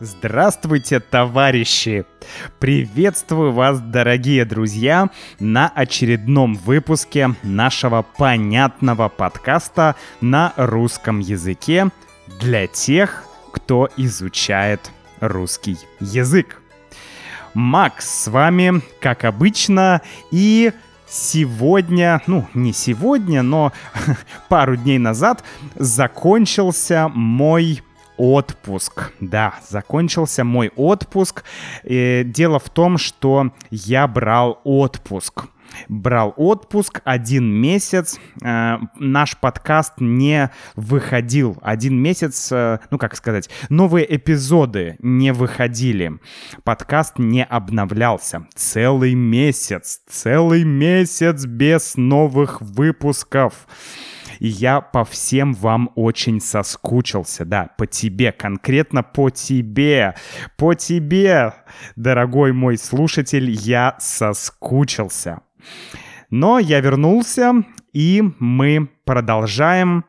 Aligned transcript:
Здравствуйте, 0.00 1.00
товарищи! 1.00 2.06
Приветствую 2.60 3.50
вас, 3.52 3.80
дорогие 3.80 4.44
друзья, 4.44 5.10
на 5.40 5.68
очередном 5.68 6.54
выпуске 6.54 7.34
нашего 7.42 8.02
понятного 8.02 9.08
подкаста 9.08 9.96
на 10.20 10.52
русском 10.56 11.18
языке 11.18 11.88
для 12.40 12.68
тех, 12.68 13.24
кто 13.52 13.88
изучает 13.96 14.92
русский 15.18 15.76
язык. 15.98 16.62
Макс 17.52 18.08
с 18.08 18.28
вами, 18.28 18.82
как 19.00 19.24
обычно, 19.24 20.02
и 20.30 20.72
сегодня, 21.08 22.22
ну, 22.28 22.46
не 22.54 22.72
сегодня, 22.72 23.42
но 23.42 23.72
пару 24.48 24.76
дней 24.76 24.98
назад 24.98 25.42
закончился 25.74 27.08
мой 27.12 27.82
отпуск. 28.18 29.12
Да, 29.20 29.54
закончился 29.68 30.44
мой 30.44 30.70
отпуск. 30.76 31.44
И 31.84 32.22
дело 32.26 32.58
в 32.58 32.68
том, 32.68 32.98
что 32.98 33.52
я 33.70 34.06
брал 34.06 34.60
отпуск 34.64 35.46
брал 35.88 36.34
отпуск 36.36 37.00
один 37.04 37.44
месяц. 37.44 38.18
Э, 38.42 38.78
наш 38.98 39.36
подкаст 39.36 39.94
не 39.98 40.50
выходил 40.76 41.58
один 41.62 41.96
месяц, 42.00 42.50
э, 42.52 42.78
ну 42.90 42.98
как 42.98 43.16
сказать, 43.16 43.48
новые 43.68 44.16
эпизоды 44.16 44.96
не 45.00 45.32
выходили. 45.32 46.18
Подкаст 46.64 47.18
не 47.18 47.44
обновлялся. 47.44 48.46
Целый 48.54 49.14
месяц, 49.14 50.00
целый 50.08 50.64
месяц 50.64 51.44
без 51.44 51.96
новых 51.96 52.60
выпусков. 52.60 53.66
И 54.38 54.48
я 54.48 54.80
по 54.80 55.04
всем 55.04 55.54
вам 55.54 55.90
очень 55.94 56.40
соскучился, 56.40 57.44
да, 57.44 57.70
по 57.76 57.86
тебе, 57.86 58.32
конкретно 58.32 59.02
по 59.02 59.30
тебе, 59.30 60.14
по 60.56 60.74
тебе, 60.74 61.54
дорогой 61.96 62.52
мой 62.52 62.78
слушатель, 62.78 63.50
я 63.50 63.96
соскучился. 63.98 65.40
Но 66.30 66.58
я 66.58 66.80
вернулся, 66.80 67.64
и 67.92 68.22
мы 68.38 68.90
продолжаем 69.04 70.04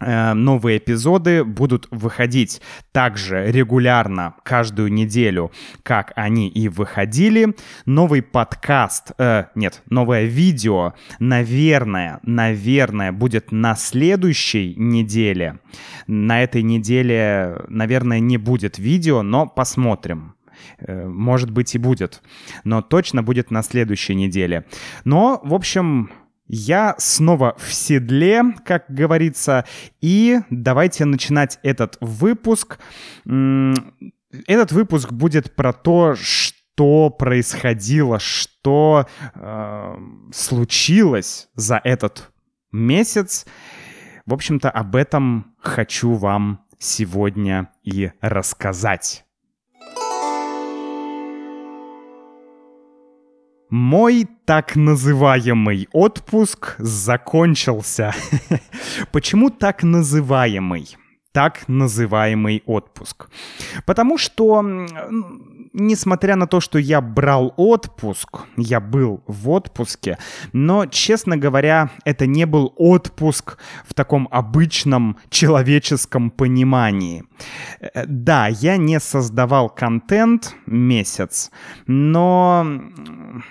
новые 0.00 0.78
эпизоды 0.78 1.44
будут 1.44 1.88
выходить 1.90 2.60
также 2.92 3.50
регулярно 3.50 4.34
каждую 4.44 4.92
неделю, 4.92 5.50
как 5.82 6.12
они 6.16 6.48
и 6.48 6.68
выходили. 6.68 7.54
Новый 7.86 8.22
подкаст, 8.22 9.12
э, 9.18 9.44
нет, 9.54 9.82
новое 9.90 10.24
видео, 10.24 10.94
наверное, 11.18 12.20
наверное, 12.22 13.12
будет 13.12 13.52
на 13.52 13.74
следующей 13.74 14.74
неделе. 14.76 15.58
На 16.06 16.42
этой 16.42 16.62
неделе, 16.62 17.56
наверное, 17.68 18.20
не 18.20 18.38
будет 18.38 18.78
видео, 18.78 19.22
но 19.22 19.46
посмотрим. 19.46 20.34
Э, 20.78 21.06
может 21.06 21.50
быть 21.50 21.74
и 21.74 21.78
будет, 21.78 22.22
но 22.64 22.82
точно 22.82 23.22
будет 23.22 23.50
на 23.50 23.62
следующей 23.62 24.14
неделе. 24.14 24.64
Но, 25.04 25.40
в 25.44 25.54
общем, 25.54 26.10
я 26.48 26.94
снова 26.98 27.54
в 27.58 27.72
седле, 27.72 28.42
как 28.64 28.86
говорится, 28.88 29.64
и 30.00 30.40
давайте 30.50 31.04
начинать 31.04 31.58
этот 31.62 31.98
выпуск. 32.00 32.78
Этот 33.26 34.72
выпуск 34.72 35.12
будет 35.12 35.54
про 35.54 35.72
то, 35.72 36.14
что 36.16 37.10
происходило, 37.10 38.18
что 38.18 39.06
э, 39.34 39.96
случилось 40.32 41.48
за 41.54 41.80
этот 41.82 42.30
месяц. 42.72 43.46
В 44.26 44.34
общем-то, 44.34 44.70
об 44.70 44.96
этом 44.96 45.54
хочу 45.58 46.14
вам 46.14 46.64
сегодня 46.78 47.70
и 47.82 48.12
рассказать. 48.20 49.24
Мой 53.70 54.26
так 54.46 54.76
называемый 54.76 55.88
отпуск 55.92 56.76
закончился. 56.78 58.14
Почему 59.12 59.50
так 59.50 59.82
называемый? 59.82 60.96
Так 61.32 61.68
называемый 61.68 62.62
отпуск. 62.66 63.28
Потому 63.84 64.18
что 64.18 64.62
несмотря 65.72 66.36
на 66.36 66.46
то, 66.46 66.60
что 66.60 66.78
я 66.78 67.00
брал 67.00 67.54
отпуск, 67.56 68.46
я 68.56 68.80
был 68.80 69.22
в 69.26 69.50
отпуске, 69.50 70.18
но, 70.52 70.86
честно 70.86 71.36
говоря, 71.36 71.90
это 72.04 72.26
не 72.26 72.46
был 72.46 72.72
отпуск 72.76 73.58
в 73.86 73.94
таком 73.94 74.28
обычном 74.30 75.18
человеческом 75.30 76.30
понимании. 76.30 77.24
Э, 77.80 78.04
да, 78.06 78.48
я 78.48 78.76
не 78.76 79.00
создавал 79.00 79.68
контент 79.68 80.54
месяц, 80.66 81.50
но 81.86 82.66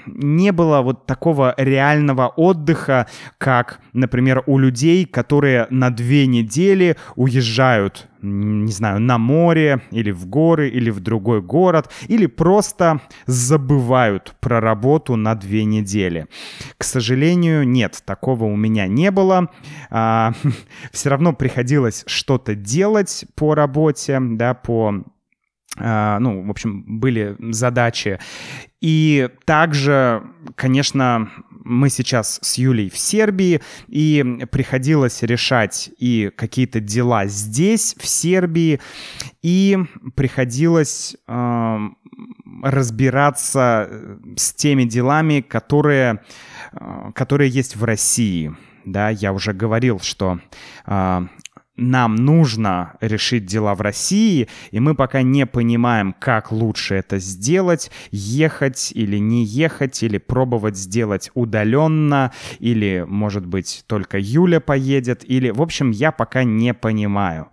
не 0.05 0.51
было 0.51 0.81
вот 0.81 1.05
такого 1.05 1.53
реального 1.57 2.27
отдыха, 2.27 3.07
как, 3.38 3.79
например, 3.94 4.44
у 4.45 4.57
людей, 4.57 5.05
которые 5.05 5.67
на 5.69 5.89
две 5.89 6.27
недели 6.27 6.97
уезжают 7.15 7.66
не 8.22 8.72
знаю, 8.72 9.00
на 9.00 9.17
море 9.17 9.81
или 9.91 10.11
в 10.11 10.25
горы 10.28 10.69
или 10.69 10.89
в 10.89 11.00
другой 11.00 11.41
город, 11.41 11.91
или 12.07 12.25
просто 12.25 13.01
забывают 13.25 14.35
про 14.39 14.59
работу 14.59 15.16
на 15.16 15.35
две 15.35 15.66
недели. 15.66 16.27
К 16.77 16.83
сожалению, 16.83 17.67
нет, 17.67 18.01
такого 18.06 18.45
у 18.45 18.56
меня 18.56 18.88
не 18.88 19.11
было. 19.11 19.50
А, 19.89 20.33
все 20.91 21.09
равно 21.09 21.33
приходилось 21.33 22.03
что-то 22.07 22.56
делать 22.56 23.25
по 23.35 23.56
работе, 23.56 24.19
да, 24.22 24.53
по 24.53 25.03
а, 25.79 26.19
ну, 26.19 26.45
в 26.45 26.50
общем, 26.50 27.00
были 27.00 27.35
задачи. 27.51 28.19
И 28.81 29.29
также, 29.45 30.23
конечно, 30.56 31.29
мы 31.67 31.89
сейчас 31.89 32.39
с 32.41 32.57
Юлей 32.57 32.89
в 32.89 32.97
Сербии, 32.97 33.61
и 33.88 34.45
приходилось 34.51 35.22
решать 35.22 35.89
и 35.97 36.31
какие-то 36.35 36.79
дела 36.79 37.28
здесь, 37.28 37.95
в 38.00 38.07
Сербии, 38.07 38.79
и 39.41 39.77
приходилось 40.16 41.17
э, 41.27 41.77
разбираться 42.63 44.17
с 44.35 44.53
теми 44.53 44.83
делами, 44.83 45.41
которые, 45.41 46.22
э, 46.73 47.11
которые 47.13 47.50
есть 47.50 47.75
в 47.75 47.83
России. 47.83 48.56
Да, 48.85 49.09
я 49.09 49.33
уже 49.33 49.51
говорил, 49.51 50.00
что 50.00 50.39
э, 50.85 51.27
нам 51.77 52.15
нужно 52.15 52.93
решить 53.01 53.45
дела 53.45 53.75
в 53.75 53.81
России, 53.81 54.47
и 54.71 54.79
мы 54.79 54.95
пока 54.95 55.21
не 55.21 55.45
понимаем, 55.45 56.13
как 56.17 56.51
лучше 56.51 56.95
это 56.95 57.19
сделать, 57.19 57.91
ехать 58.11 58.91
или 58.93 59.17
не 59.17 59.45
ехать, 59.45 60.01
или 60.01 60.17
пробовать 60.17 60.75
сделать 60.75 61.29
удаленно, 61.35 62.31
или, 62.59 63.05
может 63.07 63.45
быть, 63.45 63.83
только 63.88 64.17
Юля 64.17 64.59
поедет, 64.59 65.23
или, 65.23 65.51
в 65.51 65.61
общем, 65.61 65.91
я 65.91 66.11
пока 66.11 66.43
не 66.43 66.73
понимаю, 66.73 67.47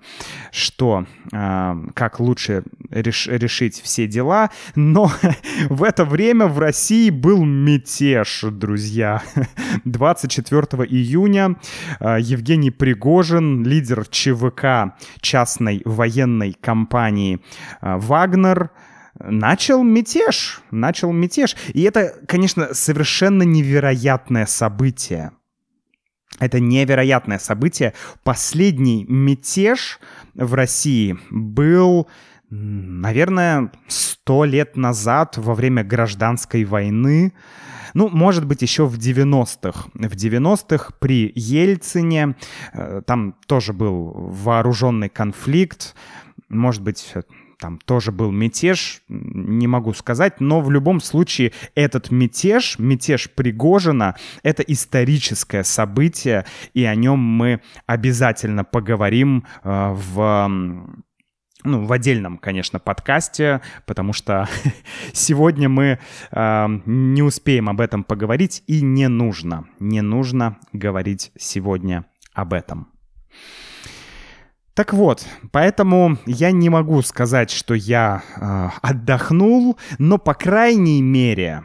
что, 0.51 1.07
э, 1.33 1.75
как 1.95 2.19
лучше 2.19 2.65
реш, 2.91 3.27
решить 3.27 3.81
все 3.81 4.07
дела, 4.07 4.51
но 4.75 5.13
в 5.69 5.83
это 5.83 6.05
время 6.05 6.47
в 6.47 6.59
России 6.59 7.11
был 7.11 7.45
мятеж, 7.45 8.45
друзья. 8.51 9.23
24 9.85 10.85
июня 10.85 11.57
э, 12.01 12.19
Евгений 12.21 12.71
Пригожин, 12.71 13.65
лидер 13.65 14.07
ЧВК 14.15 14.97
частной 15.21 15.83
военной 15.85 16.53
компании 16.55 17.41
э, 17.83 17.97
«Вагнер», 17.99 18.71
начал 19.19 19.83
мятеж, 19.83 20.61
начал 20.71 21.13
мятеж. 21.13 21.57
И 21.73 21.83
это, 21.83 22.15
конечно, 22.27 22.75
совершенно 22.75 23.43
невероятное 23.43 24.47
событие. 24.47 25.33
Это 26.41 26.59
невероятное 26.59 27.39
событие. 27.39 27.95
Последний 28.25 29.05
мятеж 29.09 30.01
в 30.35 30.55
России 30.55 31.17
был, 31.31 32.09
наверное, 32.51 33.71
сто 33.87 34.45
лет 34.45 34.77
назад 34.77 35.37
во 35.37 35.55
время 35.55 35.85
гражданской 35.85 36.65
войны. 36.65 37.33
Ну, 37.95 38.09
может 38.09 38.45
быть, 38.45 38.63
еще 38.63 38.87
в 38.87 38.99
90-х. 38.99 39.89
В 39.95 40.15
90-х 40.15 40.95
при 40.99 41.33
Ельцине 41.35 42.37
э, 42.73 43.03
там 43.07 43.37
тоже 43.47 43.73
был 43.73 44.13
вооруженный 44.13 45.09
конфликт. 45.09 45.95
Может 46.49 46.83
быть, 46.83 47.15
там 47.59 47.79
тоже 47.79 48.13
был 48.13 48.31
мятеж, 48.31 49.01
не 49.09 49.67
могу 49.67 49.95
сказать, 49.95 50.41
но 50.41 50.61
в 50.61 50.71
любом 50.71 51.01
случае 51.01 51.53
этот 51.75 52.11
мятеж, 52.11 52.79
мятеж 52.79 53.31
Пригожина, 53.31 54.17
это 54.43 54.63
историческое 54.63 55.65
событие, 55.65 56.45
и 56.75 56.85
о 56.85 56.95
нем 56.95 57.19
мы 57.19 57.63
обязательно 57.87 58.65
поговорим 58.65 59.47
э, 59.63 59.93
в 59.95 60.51
ну, 61.65 61.87
в 61.87 61.93
отдельном, 61.93 62.39
конечно, 62.39 62.79
подкасте, 62.79 63.61
потому 63.87 64.13
что 64.13 64.49
сегодня 65.13 65.69
мы 65.69 65.99
э, 66.31 66.67
не 66.87 67.23
успеем 67.23 67.69
об 67.69 67.81
этом 67.81 68.05
поговорить, 68.05 68.63
и 68.67 68.83
не 68.83 69.09
нужно, 69.09 69.67
не 69.81 70.03
нужно 70.03 70.59
говорить 70.73 71.33
сегодня 71.37 72.05
об 72.35 72.53
этом. 72.53 72.89
Так 74.75 74.93
вот, 74.93 75.27
поэтому 75.53 76.19
я 76.27 76.51
не 76.51 76.69
могу 76.69 77.01
сказать, 77.03 77.51
что 77.51 77.75
я 77.75 78.23
э, 78.37 78.69
отдохнул, 78.83 79.79
но 79.99 80.19
по 80.19 80.35
крайней 80.35 81.01
мере, 81.01 81.63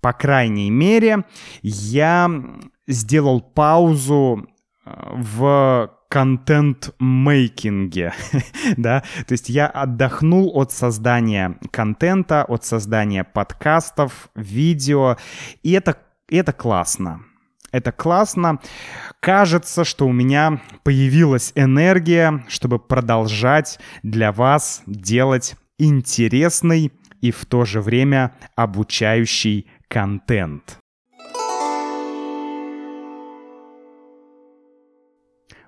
по 0.00 0.12
крайней 0.12 0.70
мере, 0.70 1.24
я 1.62 2.30
сделал 2.86 3.40
паузу 3.40 4.46
э, 4.86 4.90
в 5.12 5.90
контент-мейкинге, 6.12 8.12
да, 8.76 9.02
то 9.26 9.32
есть 9.32 9.48
я 9.48 9.66
отдохнул 9.66 10.52
от 10.54 10.70
создания 10.70 11.56
контента, 11.70 12.44
от 12.44 12.66
создания 12.66 13.24
подкастов, 13.24 14.28
видео, 14.34 15.16
и 15.62 15.72
это, 15.72 15.96
это 16.28 16.52
классно. 16.52 17.22
Это 17.70 17.92
классно. 17.92 18.58
Кажется, 19.20 19.84
что 19.84 20.06
у 20.06 20.12
меня 20.12 20.60
появилась 20.82 21.52
энергия, 21.54 22.44
чтобы 22.46 22.78
продолжать 22.78 23.78
для 24.02 24.32
вас 24.32 24.82
делать 24.84 25.56
интересный 25.78 26.92
и 27.22 27.30
в 27.30 27.46
то 27.46 27.64
же 27.64 27.80
время 27.80 28.34
обучающий 28.54 29.66
контент. 29.88 30.81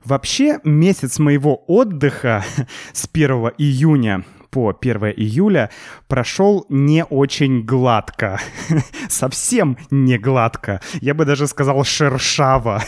Вообще, 0.04 0.60
месяц 0.64 1.18
моего 1.18 1.64
отдыха 1.66 2.44
с 2.92 3.08
1 3.12 3.30
июня 3.58 4.24
по 4.50 4.68
1 4.68 5.14
июля 5.16 5.70
прошел 6.06 6.64
не 6.68 7.04
очень 7.04 7.64
гладко. 7.64 8.38
Совсем 9.08 9.76
не 9.90 10.16
гладко. 10.16 10.80
Я 11.00 11.14
бы 11.14 11.24
даже 11.24 11.48
сказал 11.48 11.82
шершаво. 11.82 12.80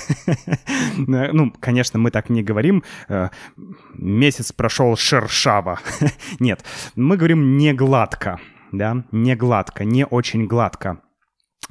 ну, 0.96 1.52
конечно, 1.58 1.98
мы 1.98 2.12
так 2.12 2.30
не 2.30 2.44
говорим. 2.44 2.84
Э, 3.08 3.30
месяц 3.94 4.52
прошел 4.52 4.96
шершаво. 4.96 5.80
Нет, 6.38 6.64
мы 6.94 7.16
говорим 7.16 7.56
не 7.56 7.72
гладко. 7.72 8.38
Да, 8.70 9.04
не 9.10 9.34
гладко, 9.34 9.84
не 9.84 10.06
очень 10.06 10.46
гладко. 10.46 11.00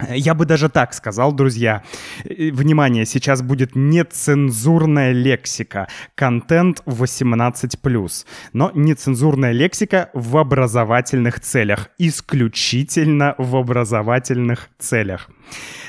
Я 0.09 0.33
бы 0.33 0.45
даже 0.45 0.67
так 0.67 0.93
сказал, 0.93 1.31
друзья. 1.31 1.83
Внимание, 2.25 3.05
сейчас 3.05 3.41
будет 3.41 3.75
нецензурная 3.75 5.13
лексика. 5.13 5.87
Контент 6.15 6.83
18+. 6.85 8.25
Но 8.51 8.71
нецензурная 8.73 9.53
лексика 9.53 10.09
в 10.13 10.37
образовательных 10.37 11.39
целях. 11.39 11.89
Исключительно 11.97 13.35
в 13.37 13.55
образовательных 13.55 14.69
целях. 14.79 15.29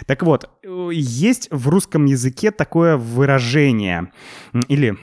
Так 0.06 0.22
вот, 0.22 0.50
есть 0.92 1.48
в 1.50 1.68
русском 1.68 2.04
языке 2.04 2.52
такое 2.52 2.96
выражение 2.96 4.12
или, 4.68 4.96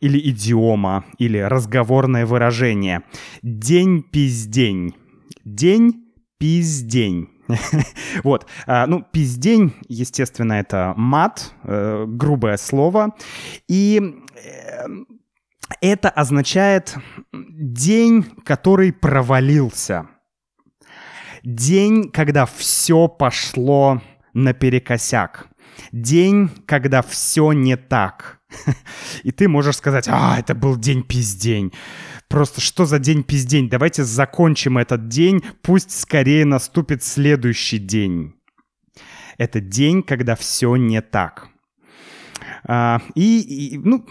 или 0.00 0.30
идиома, 0.30 1.06
или 1.16 1.38
разговорное 1.38 2.26
выражение. 2.26 3.02
День-пиздень. 3.42 4.94
День-пиздень. 5.46 7.28
вот. 8.24 8.46
А, 8.66 8.86
ну, 8.86 9.02
пиздень, 9.02 9.74
естественно, 9.88 10.54
это 10.54 10.94
мат, 10.96 11.52
э, 11.64 12.04
грубое 12.06 12.56
слово. 12.56 13.14
И 13.68 14.00
э, 14.34 14.86
это 15.80 16.10
означает 16.10 16.96
день, 17.32 18.24
который 18.44 18.92
провалился. 18.92 20.08
День, 21.42 22.10
когда 22.10 22.46
все 22.46 23.08
пошло 23.08 24.00
наперекосяк. 24.32 25.48
День, 25.90 26.50
когда 26.66 27.02
все 27.02 27.52
не 27.52 27.76
так. 27.76 28.41
И 29.22 29.30
ты 29.30 29.48
можешь 29.48 29.76
сказать, 29.76 30.08
а, 30.08 30.38
это 30.38 30.54
был 30.54 30.76
день 30.76 31.02
пиздень. 31.02 31.72
Просто 32.28 32.60
что 32.60 32.86
за 32.86 32.98
день 32.98 33.22
пиздень? 33.22 33.68
Давайте 33.68 34.04
закончим 34.04 34.78
этот 34.78 35.08
день, 35.08 35.42
пусть 35.62 35.98
скорее 35.98 36.44
наступит 36.44 37.02
следующий 37.02 37.78
день. 37.78 38.34
Это 39.38 39.60
день, 39.60 40.02
когда 40.02 40.34
все 40.36 40.76
не 40.76 41.00
так. 41.02 41.51
А, 42.64 43.00
и, 43.14 43.40
и, 43.74 43.78
ну, 43.78 44.06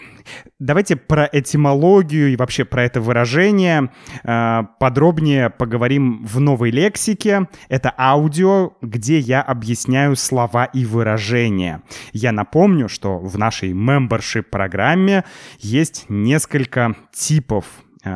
давайте 0.58 0.96
про 0.96 1.28
этимологию 1.30 2.32
и 2.32 2.36
вообще 2.36 2.64
про 2.64 2.84
это 2.84 3.00
выражение 3.00 3.90
а, 4.24 4.64
подробнее 4.78 5.50
поговорим 5.50 6.24
в 6.24 6.40
новой 6.40 6.70
лексике. 6.70 7.48
Это 7.68 7.94
аудио, 7.96 8.72
где 8.82 9.18
я 9.18 9.42
объясняю 9.42 10.16
слова 10.16 10.64
и 10.64 10.84
выражения. 10.84 11.82
Я 12.12 12.32
напомню, 12.32 12.88
что 12.88 13.18
в 13.18 13.38
нашей 13.38 13.72
membership 13.72 14.42
программе 14.42 15.24
есть 15.58 16.06
несколько 16.08 16.94
типов 17.12 17.64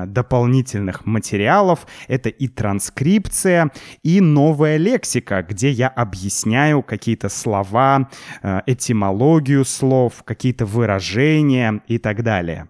дополнительных 0.06 1.06
материалов. 1.06 1.86
Это 2.08 2.28
и 2.28 2.48
транскрипция, 2.48 3.70
и 4.02 4.20
новая 4.20 4.76
лексика, 4.76 5.42
где 5.42 5.70
я 5.70 5.88
объясняю 5.88 6.82
какие-то 6.82 7.28
слова, 7.28 8.08
э, 8.42 8.60
этимологию 8.66 9.64
слов, 9.64 10.22
какие-то 10.24 10.66
выражения 10.66 11.82
и 11.86 11.98
так 11.98 12.22
далее. 12.22 12.68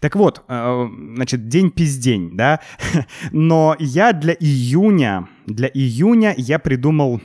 Так 0.00 0.16
вот, 0.16 0.44
э, 0.48 0.88
значит, 1.14 1.48
день-пиздень, 1.48 2.36
да? 2.36 2.60
Но 3.32 3.76
я 3.78 4.12
для 4.12 4.34
июня, 4.34 5.28
для 5.46 5.68
июня 5.68 6.34
я 6.36 6.58
придумал 6.58 7.20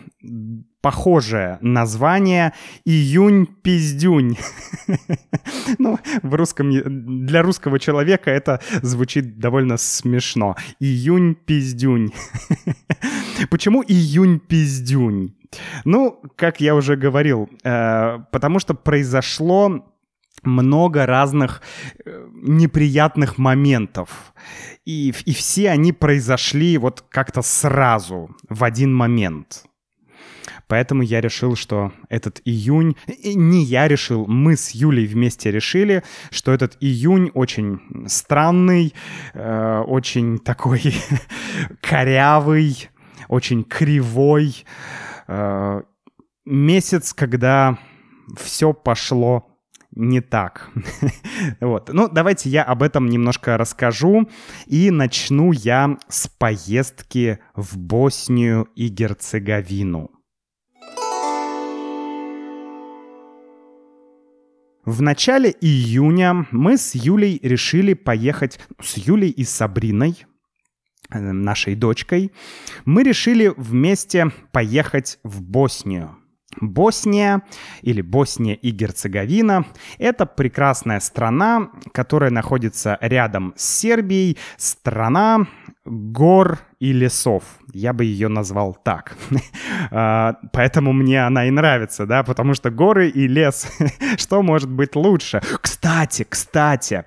похожее 0.81 1.59
название 1.61 2.53
«Июнь-пиздюнь». 2.85 4.37
ну, 5.77 5.99
в 6.23 6.33
русском, 6.35 7.25
для 7.25 7.43
русского 7.43 7.79
человека 7.79 8.31
это 8.31 8.61
звучит 8.81 9.37
довольно 9.39 9.77
смешно. 9.77 10.55
«Июнь-пиздюнь». 10.79 12.13
Почему 13.49 13.83
«Июнь-пиздюнь»? 13.83 15.35
Ну, 15.85 16.21
как 16.35 16.61
я 16.61 16.75
уже 16.75 16.95
говорил, 16.95 17.49
э, 17.63 18.19
потому 18.31 18.59
что 18.59 18.73
произошло 18.73 19.85
много 20.43 21.05
разных 21.05 21.61
э, 22.05 22.27
неприятных 22.33 23.37
моментов. 23.37 24.33
И, 24.85 25.13
и 25.25 25.33
все 25.33 25.69
они 25.69 25.93
произошли 25.93 26.77
вот 26.77 27.05
как-то 27.09 27.41
сразу, 27.41 28.35
в 28.49 28.63
один 28.63 28.93
момент. 28.93 29.65
Поэтому 30.67 31.03
я 31.03 31.19
решил, 31.19 31.57
что 31.57 31.91
этот 32.07 32.41
июнь... 32.45 32.95
Не 33.25 33.61
я 33.61 33.89
решил, 33.89 34.25
мы 34.25 34.55
с 34.55 34.71
Юлей 34.71 35.05
вместе 35.05 35.51
решили, 35.51 36.01
что 36.29 36.53
этот 36.53 36.77
июнь 36.79 37.29
очень 37.33 37.81
странный, 38.07 38.93
э, 39.33 39.83
очень 39.85 40.39
такой 40.39 40.81
корявый, 41.81 42.89
очень 43.27 43.65
кривой. 43.65 44.63
Э, 45.27 45.81
месяц, 46.45 47.13
когда 47.13 47.77
все 48.37 48.71
пошло 48.71 49.50
не 49.93 50.21
так. 50.21 50.69
вот. 51.61 51.89
Ну, 51.91 52.09
давайте 52.09 52.49
я 52.49 52.63
об 52.63 52.83
этом 52.83 53.07
немножко 53.09 53.57
расскажу. 53.57 54.29
И 54.67 54.91
начну 54.91 55.51
я 55.51 55.97
с 56.07 56.27
поездки 56.27 57.39
в 57.55 57.77
Боснию 57.77 58.67
и 58.75 58.87
Герцеговину. 58.87 60.11
В 64.85 65.01
начале 65.01 65.53
июня 65.61 66.47
мы 66.49 66.75
с 66.75 66.95
Юлей 66.95 67.39
решили 67.43 67.93
поехать, 67.93 68.59
с 68.81 68.97
Юлей 68.97 69.29
и 69.29 69.43
Сабриной, 69.43 70.25
э, 71.11 71.19
нашей 71.19 71.75
дочкой, 71.75 72.31
мы 72.85 73.03
решили 73.03 73.53
вместе 73.55 74.31
поехать 74.51 75.19
в 75.23 75.43
Боснию. 75.43 76.17
Босния 76.59 77.43
или 77.81 78.01
Босния 78.01 78.55
и 78.55 78.71
Герцеговина— 78.71 79.65
это 79.97 80.25
прекрасная 80.25 80.99
страна, 80.99 81.69
которая 81.93 82.31
находится 82.31 82.97
рядом 83.01 83.53
с 83.55 83.79
Сербией, 83.79 84.37
страна 84.57 85.47
гор 85.85 86.59
и 86.79 86.93
лесов. 86.93 87.43
Я 87.73 87.93
бы 87.93 88.05
ее 88.05 88.27
назвал 88.27 88.77
так. 88.83 89.15
А, 89.93 90.35
поэтому 90.53 90.93
мне 90.93 91.25
она 91.25 91.47
и 91.47 91.51
нравится, 91.51 92.05
да, 92.05 92.23
потому 92.23 92.53
что 92.53 92.69
горы 92.69 93.09
и 93.09 93.27
лес, 93.27 93.67
что 94.17 94.41
может 94.41 94.69
быть 94.69 94.95
лучше? 94.95 95.41
Кстати, 95.59 96.25
кстати, 96.29 97.03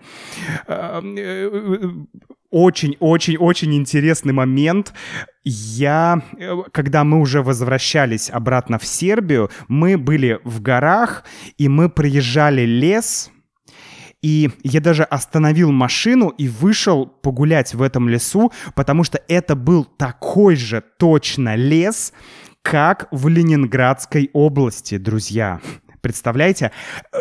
очень-очень-очень 2.50 3.74
интересный 3.74 4.32
момент. 4.32 4.92
Я, 5.44 6.20
когда 6.72 7.04
мы 7.04 7.20
уже 7.20 7.42
возвращались 7.42 8.28
обратно 8.28 8.78
в 8.78 8.84
Сербию, 8.84 9.50
мы 9.68 9.96
были 9.96 10.40
в 10.44 10.60
горах, 10.60 11.24
и 11.56 11.68
мы 11.68 11.88
проезжали 11.88 12.62
лес, 12.62 13.30
и 14.24 14.50
я 14.62 14.80
даже 14.80 15.02
остановил 15.02 15.70
машину 15.70 16.30
и 16.30 16.48
вышел 16.48 17.04
погулять 17.04 17.74
в 17.74 17.82
этом 17.82 18.08
лесу, 18.08 18.52
потому 18.74 19.04
что 19.04 19.20
это 19.28 19.54
был 19.54 19.84
такой 19.84 20.56
же 20.56 20.82
точно 20.96 21.56
лес, 21.56 22.14
как 22.62 23.06
в 23.10 23.28
Ленинградской 23.28 24.30
области, 24.32 24.96
друзья. 24.96 25.60
Представляете? 26.00 26.72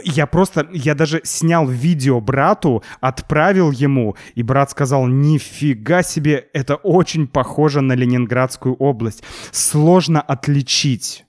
Я 0.06 0.28
просто, 0.28 0.66
я 0.72 0.96
даже 0.96 1.20
снял 1.26 1.68
видео 1.68 2.22
брату, 2.22 2.84
отправил 3.02 3.72
ему, 3.72 4.16
и 4.36 4.42
брат 4.42 4.72
сказал, 4.72 5.06
нифига 5.08 6.04
себе, 6.04 6.48
это 6.54 6.76
очень 6.76 7.28
похоже 7.28 7.82
на 7.82 7.94
Ленинградскую 7.94 8.76
область. 8.76 9.24
Сложно 9.52 10.22
отличить 10.22 11.23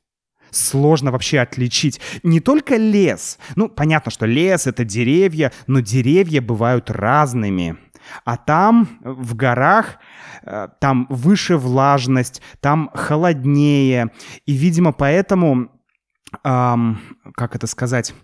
сложно 0.54 1.10
вообще 1.10 1.40
отличить. 1.40 2.00
Не 2.22 2.40
только 2.40 2.76
лес. 2.76 3.38
Ну, 3.56 3.68
понятно, 3.68 4.10
что 4.10 4.26
лес— 4.26 4.66
это 4.66 4.84
деревья, 4.84 5.52
но 5.66 5.80
деревья 5.80 6.40
бывают 6.40 6.90
разными. 6.90 7.76
А 8.24 8.36
там, 8.36 8.98
в 9.02 9.34
горах, 9.34 9.98
э, 10.42 10.68
там 10.80 11.06
выше 11.08 11.56
влажность, 11.56 12.42
там 12.60 12.90
холоднее. 12.94 14.10
И, 14.46 14.52
видимо, 14.52 14.92
поэтому, 14.92 15.70
эм, 16.42 17.00
как 17.34 17.56
это 17.56 17.66
сказать, 17.66 18.14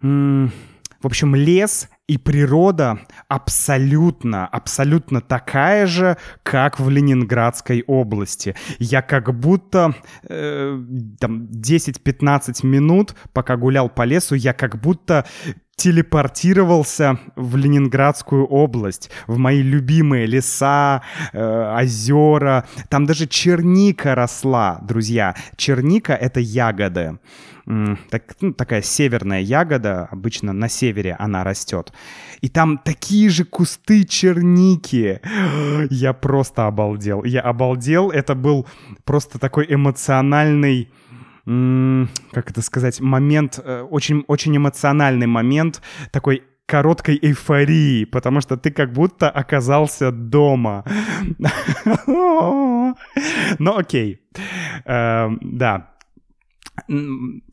в 0.00 0.50
общем, 1.06 1.34
лес 1.34 1.88
и 2.08 2.18
природа 2.18 3.00
абсолютно, 3.28 4.46
абсолютно 4.46 5.20
такая 5.20 5.86
же, 5.86 6.16
как 6.42 6.78
в 6.78 6.88
Ленинградской 6.88 7.82
области. 7.86 8.54
Я 8.78 9.02
как 9.02 9.36
будто 9.38 9.94
э, 10.22 10.80
там 11.18 11.46
10-15 11.46 12.64
минут, 12.64 13.14
пока 13.32 13.56
гулял 13.56 13.88
по 13.88 14.02
лесу, 14.02 14.36
я 14.36 14.52
как 14.52 14.80
будто 14.80 15.26
телепортировался 15.76 17.18
в 17.36 17.56
Ленинградскую 17.56 18.46
область, 18.46 19.10
в 19.26 19.36
мои 19.36 19.60
любимые 19.60 20.26
леса, 20.26 21.02
э, 21.32 21.82
озера. 21.82 22.64
Там 22.88 23.04
даже 23.04 23.26
черника 23.26 24.14
росла, 24.14 24.80
друзья. 24.82 25.34
Черника— 25.56 26.14
это 26.14 26.40
ягоды. 26.40 27.18
Так, 28.10 28.36
ну, 28.40 28.52
такая 28.52 28.80
северная 28.80 29.40
ягода, 29.40 30.08
обычно 30.12 30.52
на 30.52 30.68
севере 30.68 31.16
она 31.18 31.42
растет. 31.42 31.92
И 32.40 32.48
там 32.48 32.78
такие 32.78 33.28
же 33.28 33.44
кусты 33.44 34.04
черники. 34.04 35.20
Я 35.90 36.12
просто 36.12 36.68
обалдел. 36.68 37.24
Я 37.24 37.40
обалдел. 37.40 38.10
Это 38.10 38.34
был 38.34 38.66
просто 39.04 39.38
такой 39.38 39.66
эмоциональный 39.68 40.88
как 41.46 42.50
это 42.50 42.60
сказать, 42.60 43.00
момент, 43.00 43.60
э, 43.62 43.82
очень, 43.82 44.24
очень 44.26 44.56
эмоциональный 44.56 45.28
момент 45.28 45.80
такой 46.10 46.42
короткой 46.66 47.18
эйфории, 47.22 48.04
потому 48.04 48.40
что 48.40 48.56
ты 48.56 48.72
как 48.72 48.92
будто 48.92 49.30
оказался 49.30 50.10
дома. 50.10 50.84
Ну 53.58 53.76
окей, 53.76 54.20
эм, 54.84 55.38
да. 55.42 55.90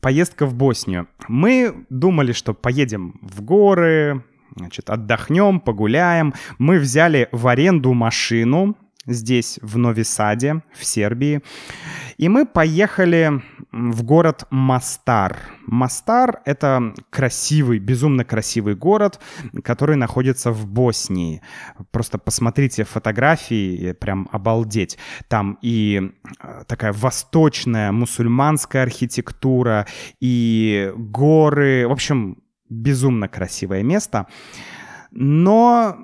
Поездка 0.00 0.46
в 0.46 0.54
Боснию. 0.54 1.08
Мы 1.28 1.86
думали, 1.90 2.32
что 2.32 2.54
поедем 2.54 3.18
в 3.22 3.42
горы, 3.42 4.24
значит, 4.56 4.90
отдохнем, 4.90 5.60
погуляем. 5.60 6.34
Мы 6.58 6.78
взяли 6.78 7.28
в 7.32 7.48
аренду 7.48 7.92
машину, 7.92 8.76
здесь, 9.06 9.58
в 9.62 9.78
Новисаде, 9.78 10.62
в 10.74 10.84
Сербии. 10.84 11.42
И 12.16 12.28
мы 12.28 12.46
поехали 12.46 13.42
в 13.72 14.04
город 14.04 14.46
Мастар. 14.50 15.36
Мастар— 15.66 16.40
это 16.44 16.94
красивый, 17.10 17.78
безумно 17.78 18.24
красивый 18.24 18.74
город, 18.76 19.20
который 19.64 19.96
находится 19.96 20.52
в 20.52 20.66
Боснии. 20.66 21.42
Просто 21.90 22.18
посмотрите 22.18 22.84
фотографии, 22.84 23.92
прям 23.92 24.28
обалдеть. 24.30 24.98
Там 25.28 25.58
и 25.60 26.12
э, 26.40 26.64
такая 26.66 26.92
восточная 26.92 27.90
мусульманская 27.92 28.82
архитектура, 28.82 29.86
и 30.20 30.92
горы. 30.96 31.86
В 31.88 31.92
общем, 31.92 32.38
безумно 32.68 33.28
красивое 33.28 33.82
место. 33.82 34.26
Но 35.10 35.96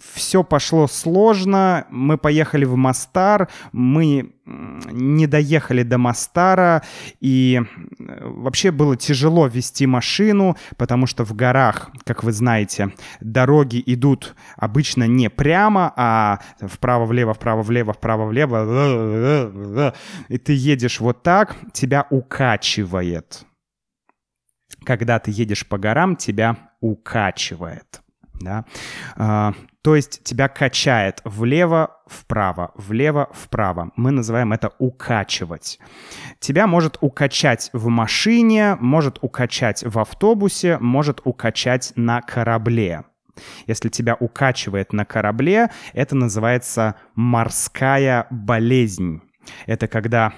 все 0.00 0.44
пошло 0.44 0.86
сложно, 0.86 1.86
мы 1.90 2.18
поехали 2.18 2.64
в 2.64 2.76
Мастар, 2.76 3.48
мы 3.72 4.32
не 4.44 5.26
доехали 5.26 5.82
до 5.82 5.98
Мастара, 5.98 6.82
и 7.20 7.60
вообще 7.98 8.70
было 8.70 8.96
тяжело 8.96 9.46
вести 9.46 9.86
машину, 9.86 10.56
потому 10.76 11.06
что 11.06 11.24
в 11.24 11.34
горах, 11.34 11.90
как 12.04 12.24
вы 12.24 12.32
знаете, 12.32 12.92
дороги 13.20 13.82
идут 13.86 14.34
обычно 14.56 15.04
не 15.04 15.30
прямо, 15.30 15.92
а 15.96 16.40
вправо-влево, 16.60 17.34
вправо-влево, 17.34 17.92
вправо-влево, 17.92 19.94
и 20.28 20.38
ты 20.38 20.54
едешь 20.54 21.00
вот 21.00 21.22
так, 21.22 21.56
тебя 21.72 22.06
укачивает. 22.10 23.44
Когда 24.84 25.18
ты 25.18 25.30
едешь 25.30 25.66
по 25.66 25.78
горам, 25.78 26.16
тебя 26.16 26.56
укачивает 26.80 28.00
да, 28.40 28.64
а, 29.16 29.54
то 29.82 29.96
есть 29.96 30.22
тебя 30.24 30.48
качает 30.48 31.20
влево-вправо, 31.24 32.72
влево-вправо. 32.74 33.92
Мы 33.96 34.10
называем 34.10 34.52
это 34.52 34.72
укачивать. 34.78 35.78
Тебя 36.40 36.66
может 36.66 36.98
укачать 37.00 37.70
в 37.72 37.88
машине, 37.88 38.76
может 38.80 39.18
укачать 39.22 39.84
в 39.84 39.98
автобусе, 39.98 40.78
может 40.78 41.20
укачать 41.24 41.92
на 41.96 42.20
корабле. 42.20 43.04
Если 43.66 43.88
тебя 43.88 44.16
укачивает 44.18 44.92
на 44.92 45.04
корабле, 45.04 45.70
это 45.92 46.16
называется 46.16 46.96
морская 47.14 48.26
болезнь. 48.30 49.22
Это 49.66 49.88
когда 49.88 50.32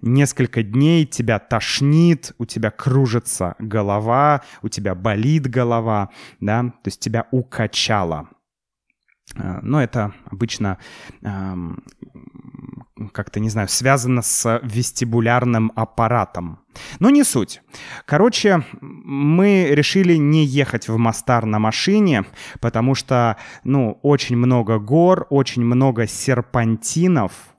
несколько 0.00 0.62
дней 0.62 1.06
тебя 1.06 1.38
тошнит, 1.38 2.32
у 2.38 2.44
тебя 2.44 2.70
кружится 2.70 3.54
голова, 3.58 4.42
у 4.62 4.68
тебя 4.68 4.94
болит 4.94 5.48
голова, 5.48 6.10
да, 6.40 6.62
то 6.62 6.86
есть 6.86 7.00
тебя 7.00 7.26
укачало. 7.30 8.28
Э, 9.36 9.60
но 9.62 9.82
это 9.82 10.12
обычно 10.30 10.78
эм, 11.22 11.82
как-то, 13.12 13.40
не 13.40 13.48
знаю, 13.48 13.68
связано 13.68 14.22
с 14.22 14.60
вестибулярным 14.62 15.72
аппаратом. 15.74 16.60
Но 16.98 17.10
не 17.10 17.24
суть. 17.24 17.62
Короче, 18.04 18.64
мы 18.80 19.68
решили 19.70 20.16
не 20.16 20.44
ехать 20.44 20.88
в 20.88 20.96
Мастар 20.96 21.46
на 21.46 21.58
машине, 21.58 22.24
потому 22.60 22.94
что, 22.94 23.36
ну, 23.64 23.98
очень 24.02 24.36
много 24.36 24.78
гор, 24.78 25.26
очень 25.30 25.64
много 25.64 26.06
серпантинов— 26.06 27.32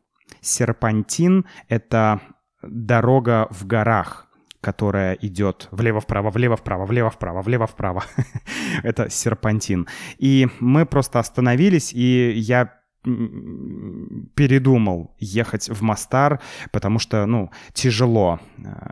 Серпантин— 0.46 1.46
это 1.70 2.22
дорога 2.62 3.48
в 3.50 3.66
горах, 3.66 4.28
которая 4.62 5.14
идет 5.14 5.68
влево-вправо, 5.72 6.30
влево-вправо, 6.30 6.86
влево-вправо, 6.86 7.42
влево-вправо. 7.42 8.04
это 8.84 9.10
серпантин. 9.10 9.88
И 10.18 10.48
мы 10.60 10.86
просто 10.86 11.20
остановились, 11.20 11.94
и 11.94 12.32
я 12.36 12.74
передумал 14.36 15.16
ехать 15.20 15.70
в 15.70 15.82
Мастар, 15.84 16.40
потому 16.72 17.00
что, 17.00 17.26
ну, 17.26 17.52
тяжело. 17.74 18.40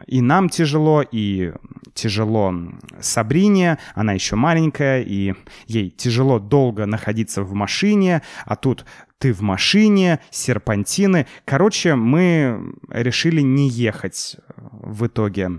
И 0.06 0.22
нам 0.22 0.50
тяжело, 0.50 1.02
и 1.02 1.52
тяжело 1.94 2.54
Сабрине, 3.00 3.80
она 3.96 4.14
еще 4.14 4.36
маленькая, 4.36 5.02
и 5.02 5.34
ей 5.66 5.90
тяжело 5.90 6.40
долго 6.40 6.86
находиться 6.86 7.42
в 7.42 7.54
машине, 7.54 8.22
а 8.46 8.56
тут 8.56 8.86
ты 9.24 9.32
в 9.32 9.40
машине, 9.40 10.20
серпантины. 10.32 11.28
Короче, 11.46 11.96
мы 11.96 12.74
решили 12.90 13.40
не 13.40 13.70
ехать 13.70 14.36
э, 14.36 14.52
в 14.58 15.08
итоге 15.08 15.50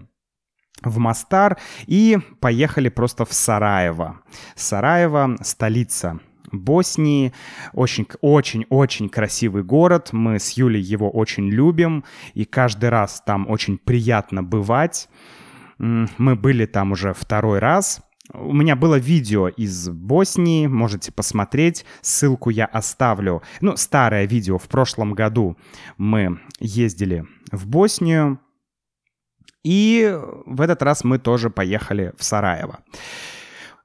в 0.83 0.99
Мастар 0.99 1.57
и 1.87 2.19
поехали 2.41 2.91
просто 2.91 3.25
в 3.25 3.33
Сараево. 3.33 4.21
Сараево— 4.55 5.39
столица 5.41 6.21
Боснии. 6.53 7.33
Очень-очень-очень 7.73 9.09
красивый 9.09 9.63
город. 9.63 10.11
Мы 10.13 10.39
с 10.39 10.51
Юлей 10.59 10.83
его 10.83 11.11
очень 11.11 11.49
любим. 11.49 12.05
И 12.35 12.45
каждый 12.45 12.91
раз 12.91 13.23
там 13.25 13.49
очень 13.49 13.79
приятно 13.79 14.43
бывать. 14.43 15.09
Мы 15.79 16.37
были 16.37 16.67
там 16.67 16.93
уже 16.93 17.15
второй 17.15 17.61
раз. 17.61 18.03
У 18.33 18.55
меня 18.55 18.75
было 18.75 18.99
видео 18.99 19.49
из 19.49 19.91
Боснии, 19.91 20.67
можете 20.67 21.13
посмотреть, 21.13 21.85
ссылку 22.01 22.49
я 22.49 22.65
оставлю. 22.65 23.43
Ну, 23.61 23.77
старое 23.77 24.25
видео 24.25 24.57
в 24.57 24.67
прошлом 24.69 25.13
году 25.13 25.59
мы 25.99 26.41
ездили 26.59 27.27
в 27.53 27.67
Боснию, 27.67 28.41
и 29.63 30.19
в 30.47 30.61
этот 30.63 30.83
раз 30.83 31.05
мы 31.05 31.19
тоже 31.19 31.51
поехали 31.51 32.15
в 32.17 32.25
Сараево. 32.25 32.81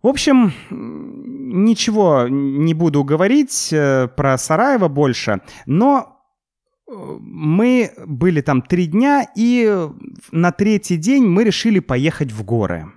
В 0.01 0.07
общем, 0.07 0.53
ничего 0.69 2.27
не 2.29 2.73
буду 2.73 3.03
говорить 3.03 3.73
э, 3.73 4.07
про 4.07 4.37
Сараево 4.37 4.87
больше, 4.87 5.41
но 5.65 6.21
э, 6.87 6.93
мы 7.19 7.91
были 8.05 8.39
там 8.39 8.61
три 8.61 8.87
дня, 8.87 9.27
и 9.35 9.89
на 10.31 10.53
третий 10.53 10.95
день 10.95 11.25
мы 11.25 11.43
решили 11.43 11.79
поехать 11.79 12.31
в 12.31 12.45
горы. 12.45 12.89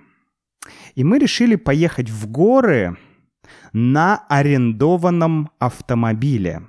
И 0.95 1.03
мы 1.03 1.19
решили 1.19 1.55
поехать 1.55 2.09
в 2.09 2.27
горы 2.29 2.97
на 3.73 4.25
арендованном 4.29 5.51
автомобиле. 5.59 6.61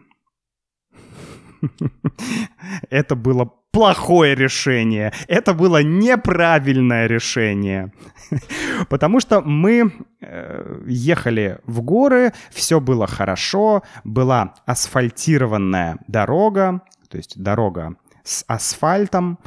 Это 2.91 3.15
было 3.15 3.53
плохое 3.75 4.35
решение. 4.35 5.13
Это 5.27 5.53
было 5.53 5.83
неправильное 5.83 7.07
решение. 7.07 7.93
Потому 8.89 9.21
что 9.21 9.41
мы 9.41 9.93
э, 10.21 10.83
ехали 10.87 11.59
в 11.65 11.83
горы, 11.83 12.33
все 12.51 12.81
было 12.81 13.07
хорошо, 13.07 13.83
была 14.05 14.55
асфальтированная 14.65 15.99
дорога, 16.07 16.83
то 17.11 17.17
есть 17.17 17.43
дорога 17.43 17.97
с 18.23 18.45
асфальтом. 18.47 19.39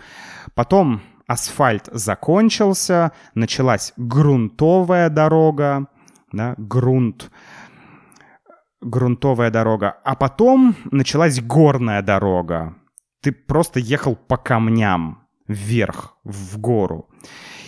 Потом 0.53 1.01
асфальт 1.27 1.89
закончился, 1.91 3.12
началась 3.36 3.93
грунтовая 3.98 5.10
дорога, 5.10 5.88
да, 6.31 6.55
грунт, 6.57 7.29
грунтовая 8.81 9.51
дорога. 9.51 9.98
А 10.03 10.15
потом 10.15 10.75
началась 10.91 11.41
горная 11.41 12.01
дорога. 12.01 12.75
Ты 13.22 13.31
просто 13.31 13.79
ехал 13.79 14.15
по 14.15 14.38
камням 14.38 15.26
вверх, 15.47 16.17
в 16.23 16.57
гору. 16.59 17.09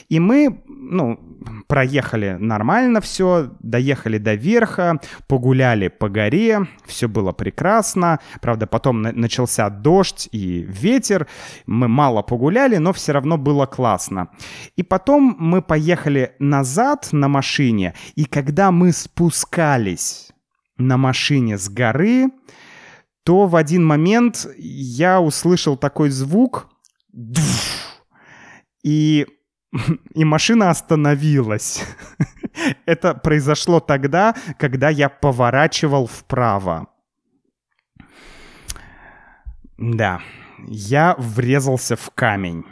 И 0.10 0.20
мы, 0.20 0.64
ну, 0.68 1.20
проехали 1.68 2.36
нормально 2.40 3.00
все, 3.00 3.52
доехали 3.60 4.18
до 4.18 4.34
верха, 4.34 5.00
погуляли 5.28 5.88
по 5.88 6.10
горе, 6.10 6.68
все 6.86 7.08
было 7.08 7.32
прекрасно. 7.32 8.20
Правда, 8.42 8.66
потом 8.66 9.04
начался 9.04 9.70
дождь 9.70 10.28
и 10.32 10.66
ветер, 10.68 11.28
мы 11.68 11.88
мало 11.88 12.24
погуляли, 12.24 12.78
но 12.78 12.92
все 12.92 13.12
равно 13.12 13.38
было 13.38 13.68
классно. 13.68 14.30
И 14.76 14.82
потом 14.82 15.36
мы 15.38 15.62
поехали 15.62 16.34
назад 16.40 17.10
на 17.12 17.28
машине, 17.28 17.94
и 18.16 18.26
когда 18.26 18.72
мы 18.72 18.92
спускались 18.92 20.32
на 20.78 20.98
машине 20.98 21.58
с 21.60 21.70
горы, 21.70 22.30
то 23.24 23.46
в 23.46 23.56
один 23.56 23.86
момент 23.86 24.48
я 24.58 25.22
услышал 25.22 25.78
такой 25.78 26.10
звук, 26.10 26.68
и 28.84 29.28
и 30.14 30.26
машина 30.26 30.70
остановилась. 30.70 31.84
Это 32.86 33.14
произошло 33.14 33.80
тогда, 33.80 34.36
когда 34.58 34.90
я 34.90 35.10
поворачивал 35.10 36.08
вправо. 36.08 36.88
Да, 39.78 40.20
я 40.68 41.16
врезался 41.18 41.96
в 41.96 42.10
камень. 42.14 42.66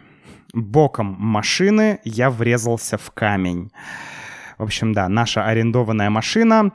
Боком 0.54 1.16
машины 1.20 2.00
я 2.04 2.30
врезался 2.30 2.98
в 2.98 3.12
камень. 3.12 3.72
В 4.58 4.64
общем, 4.64 4.92
да, 4.94 5.08
наша 5.08 5.46
арендованная 5.46 6.10
машина 6.10 6.72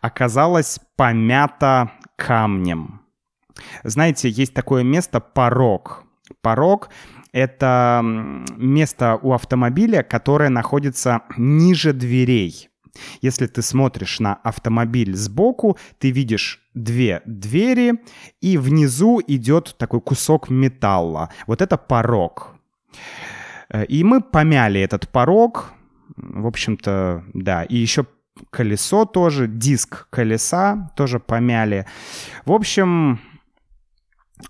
оказалась 0.00 0.80
помята 0.96 1.92
камнем. 2.16 3.00
Знаете, 3.84 4.28
есть 4.28 4.54
такое 4.54 4.82
место 4.82 5.20
порог. 5.20 6.04
Порог 6.40 6.88
это 7.36 8.00
место 8.56 9.18
у 9.22 9.34
автомобиля, 9.34 10.02
которое 10.02 10.48
находится 10.48 11.20
ниже 11.36 11.92
дверей. 11.92 12.70
Если 13.20 13.46
ты 13.46 13.60
смотришь 13.60 14.20
на 14.20 14.36
автомобиль 14.36 15.14
сбоку, 15.14 15.76
ты 15.98 16.10
видишь 16.10 16.62
две 16.72 17.20
двери, 17.26 18.00
и 18.40 18.56
внизу 18.56 19.20
идет 19.26 19.76
такой 19.78 20.00
кусок 20.00 20.48
металла. 20.48 21.28
Вот 21.46 21.60
это 21.60 21.76
порог. 21.76 22.54
Э, 23.68 23.84
и 23.84 24.02
мы 24.02 24.22
помяли 24.22 24.80
этот 24.80 25.06
порог. 25.08 25.72
В 26.16 26.46
общем-то, 26.46 27.22
да. 27.34 27.64
И 27.64 27.76
еще 27.76 28.06
колесо 28.48 29.04
тоже, 29.04 29.46
диск 29.46 30.08
колеса 30.08 30.90
тоже 30.96 31.20
помяли. 31.20 31.84
В 32.46 32.52
общем, 32.52 33.20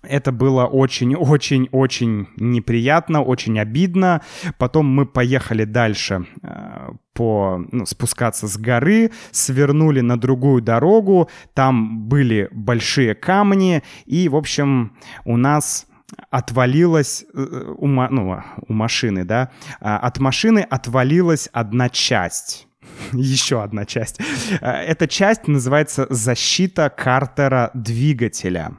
это 0.03 0.33
было 0.33 0.65
очень-очень-очень 0.67 2.29
неприятно, 2.37 3.23
очень 3.23 3.59
обидно. 3.59 4.23
Потом 4.59 4.87
мы 4.87 5.07
поехали 5.07 5.65
дальше 5.65 6.27
э, 6.43 6.91
по, 7.13 7.65
ну, 7.71 7.87
спускаться 7.87 8.49
с 8.49 8.57
горы, 8.57 9.13
свернули 9.31 10.01
на 10.01 10.19
другую 10.19 10.61
дорогу, 10.63 11.31
там 11.55 12.09
были 12.09 12.49
большие 12.53 13.15
камни, 13.15 13.83
и, 14.07 14.29
в 14.29 14.37
общем, 14.37 14.97
у 15.25 15.37
нас 15.37 15.87
отвалилась 16.31 17.25
э, 17.35 17.75
у, 17.79 17.87
ну, 17.87 18.43
у 18.69 18.73
машины, 18.73 19.25
да, 19.25 19.51
а, 19.81 19.99
от 19.99 20.19
машины 20.19 20.67
отвалилась 20.69 21.49
одна 21.53 21.89
часть. 21.89 22.67
Еще 23.13 23.63
одна 23.63 23.85
часть. 23.85 24.21
Э, 24.61 24.71
эта 24.73 25.07
часть 25.07 25.47
называется 25.47 26.07
защита 26.11 26.91
картера 26.91 27.71
двигателя 27.75 28.73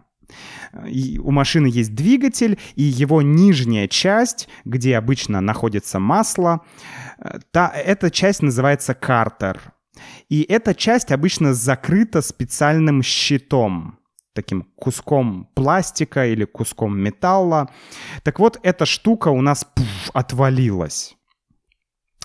у 0.74 1.32
машины 1.32 1.68
есть 1.68 1.96
двигатель, 1.96 2.58
и 2.76 2.84
его 2.84 3.22
нижняя 3.22 3.88
часть, 3.88 4.48
где 4.66 4.98
обычно 4.98 5.42
находится 5.42 6.00
масло, 6.00 6.62
э, 7.20 7.40
та, 7.52 7.70
эта 7.70 8.12
часть 8.12 8.42
называется 8.42 8.94
картер. 8.94 9.74
И 10.30 10.44
эта 10.44 10.76
часть 10.76 11.12
обычно 11.12 11.54
закрыта 11.54 12.22
специальным 12.22 13.02
щитом, 13.02 14.00
таким 14.34 14.64
куском 14.76 15.50
пластика 15.56 16.28
или 16.28 16.46
куском 16.46 17.00
металла. 17.00 17.70
Так 18.24 18.40
вот, 18.40 18.60
эта 18.62 18.86
штука 18.86 19.30
у 19.30 19.42
нас 19.42 19.66
пуф, 19.66 20.12
отвалилась. 20.14 21.16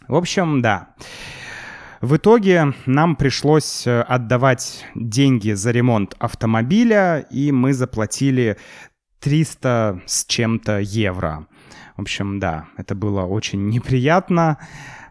В 0.08 0.14
общем, 0.16 0.60
да. 0.60 0.94
В 2.02 2.16
итоге 2.16 2.74
нам 2.84 3.14
пришлось 3.14 3.86
э, 3.86 4.00
отдавать 4.00 4.84
деньги 4.96 5.52
за 5.52 5.70
ремонт 5.70 6.16
автомобиля, 6.18 7.24
и 7.30 7.52
мы 7.52 7.72
заплатили 7.72 8.56
300 9.20 10.02
с 10.04 10.26
чем-то 10.26 10.80
евро. 10.80 11.46
В 11.96 12.00
общем, 12.00 12.40
да, 12.40 12.66
это 12.76 12.96
было 12.96 13.22
очень 13.22 13.68
неприятно. 13.68 14.58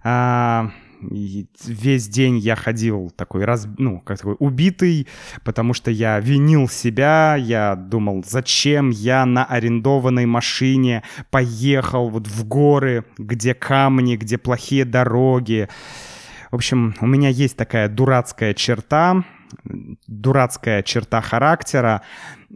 А, 0.04 0.70
весь 1.02 2.10
день 2.10 2.38
я 2.40 2.58
ходил 2.58 3.10
такой, 3.16 3.46
раз, 3.46 3.70
ну, 3.78 4.02
как 4.02 4.18
такой 4.18 4.36
убитый, 4.40 5.08
потому 5.46 5.74
что 5.74 5.92
я 5.92 6.20
винил 6.20 6.68
себя, 6.68 7.38
я 7.38 7.76
думал, 7.76 8.22
зачем 8.28 8.90
я 8.90 9.26
на 9.26 9.46
арендованной 9.46 10.26
машине 10.26 11.04
поехал 11.30 12.10
вот 12.10 12.28
в 12.28 12.46
горы, 12.46 13.06
где 13.18 13.54
камни, 13.54 14.18
где 14.18 14.38
плохие 14.38 14.84
дороги. 14.84 15.70
В 16.52 16.56
общем, 16.56 16.94
у 17.00 17.08
меня 17.08 17.30
есть 17.30 17.56
такая 17.56 17.88
дурацкая 17.88 18.54
черта, 18.54 19.24
дурацкая 20.08 20.84
черта 20.84 21.22
характера. 21.22 22.02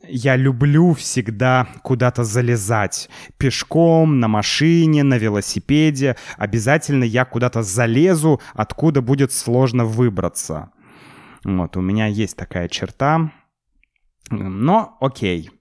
Я 0.03 0.35
люблю 0.35 0.93
всегда 0.93 1.67
куда-то 1.81 2.25
залезать. 2.25 3.09
Пешком, 3.37 4.19
на 4.19 4.27
машине, 4.27 5.03
на 5.03 5.17
велосипеде. 5.17 6.17
Обязательно 6.37 7.05
я 7.05 7.23
куда-то 7.23 7.63
залезу, 7.63 8.41
откуда 8.53 9.01
будет 9.01 9.31
сложно 9.31 9.85
выбраться. 9.85 10.71
Вот, 11.45 11.77
у 11.77 11.81
меня 11.81 12.07
есть 12.07 12.35
такая 12.35 12.67
черта. 12.67 13.31
Но 14.29 14.97
окей. 14.99 15.51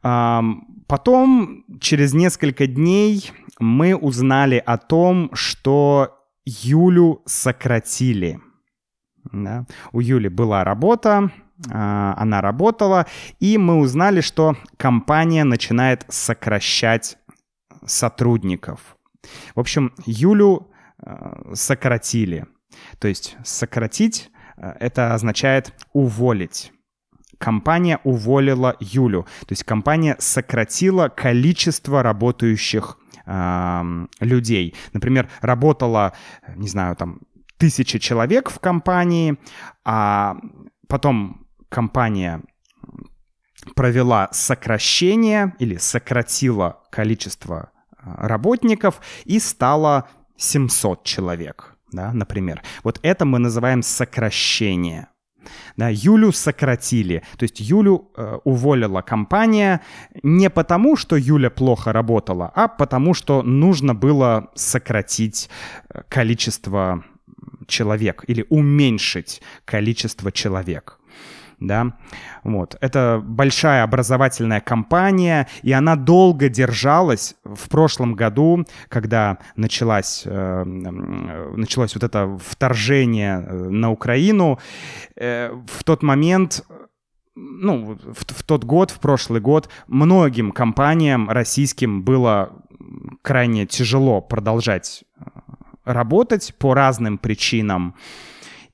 Потом, 0.00 1.64
через 1.80 2.14
несколько 2.14 2.66
дней, 2.66 3.30
мы 3.58 3.94
узнали 3.94 4.62
о 4.64 4.78
том, 4.78 5.30
что 5.34 6.18
Юлю 6.44 7.22
сократили. 7.26 8.40
Да? 9.32 9.66
У 9.92 10.00
Юли 10.00 10.28
была 10.28 10.64
работа, 10.64 11.30
а, 11.70 12.14
она 12.18 12.40
работала, 12.40 13.06
и 13.38 13.58
мы 13.58 13.78
узнали, 13.78 14.20
что 14.20 14.56
компания 14.76 15.44
начинает 15.44 16.04
сокращать 16.08 17.18
сотрудников. 17.86 18.96
В 19.54 19.60
общем, 19.60 19.92
Юлю 20.06 20.68
а, 20.98 21.54
сократили. 21.54 22.46
То 22.98 23.08
есть 23.08 23.36
сократить 23.44 24.30
а, 24.56 24.76
это 24.80 25.14
означает 25.14 25.72
уволить. 25.92 26.72
Компания 27.38 28.00
уволила 28.04 28.76
Юлю. 28.80 29.24
То 29.40 29.52
есть 29.52 29.64
компания 29.64 30.16
сократила 30.18 31.08
количество 31.08 32.02
работающих 32.02 32.98
людей. 34.20 34.74
Например, 34.92 35.28
работало, 35.40 36.12
не 36.56 36.68
знаю, 36.68 36.96
там 36.96 37.20
тысяча 37.56 37.98
человек 38.00 38.50
в 38.50 38.58
компании, 38.58 39.38
а 39.84 40.36
потом 40.88 41.46
компания 41.68 42.42
провела 43.76 44.28
сокращение 44.32 45.54
или 45.58 45.76
сократила 45.76 46.80
количество 46.90 47.70
а, 47.96 48.26
работников 48.26 49.00
и 49.24 49.38
стало 49.38 50.08
700 50.36 51.04
человек, 51.04 51.76
да, 51.92 52.12
например. 52.12 52.62
Вот 52.82 52.98
это 53.02 53.24
мы 53.24 53.38
называем 53.38 53.82
сокращение. 53.82 55.08
Да, 55.76 55.88
Юлю 55.90 56.32
сократили. 56.32 57.22
То 57.36 57.44
есть 57.44 57.60
Юлю 57.60 58.10
э, 58.16 58.38
уволила 58.44 59.02
компания 59.02 59.80
не 60.22 60.50
потому, 60.50 60.96
что 60.96 61.16
Юля 61.16 61.50
плохо 61.50 61.92
работала, 61.92 62.50
а 62.54 62.68
потому, 62.68 63.14
что 63.14 63.42
нужно 63.42 63.94
было 63.94 64.50
сократить 64.54 65.48
э, 65.88 66.02
количество 66.08 67.04
человек 67.66 68.24
или 68.26 68.44
уменьшить 68.48 69.42
количество 69.64 70.32
человек. 70.32 70.98
Да, 71.60 71.94
вот. 72.44 72.76
Это 72.80 73.22
большая 73.24 73.84
образовательная 73.84 74.60
компания, 74.60 75.48
и 75.62 75.72
она 75.72 75.96
долго 75.96 76.48
держалась 76.48 77.34
в 77.44 77.68
прошлом 77.68 78.14
году, 78.14 78.64
когда 78.88 79.38
началась, 79.56 80.22
э, 80.24 80.64
началось 80.64 81.94
вот 81.94 82.04
это 82.04 82.38
вторжение 82.44 83.44
э, 83.46 83.54
на 83.68 83.90
Украину. 83.90 84.58
Э, 85.16 85.50
в 85.66 85.84
тот 85.84 86.02
момент 86.02 86.64
ну, 87.34 87.98
в, 88.04 88.26
в 88.26 88.42
тот 88.42 88.64
год, 88.64 88.90
в 88.90 89.00
прошлый 89.00 89.40
год, 89.40 89.70
многим 89.86 90.52
компаниям 90.52 91.30
российским 91.30 92.02
было 92.02 92.52
крайне 93.22 93.66
тяжело 93.66 94.20
продолжать 94.20 95.04
работать 95.84 96.54
по 96.58 96.74
разным 96.74 97.18
причинам. 97.18 97.94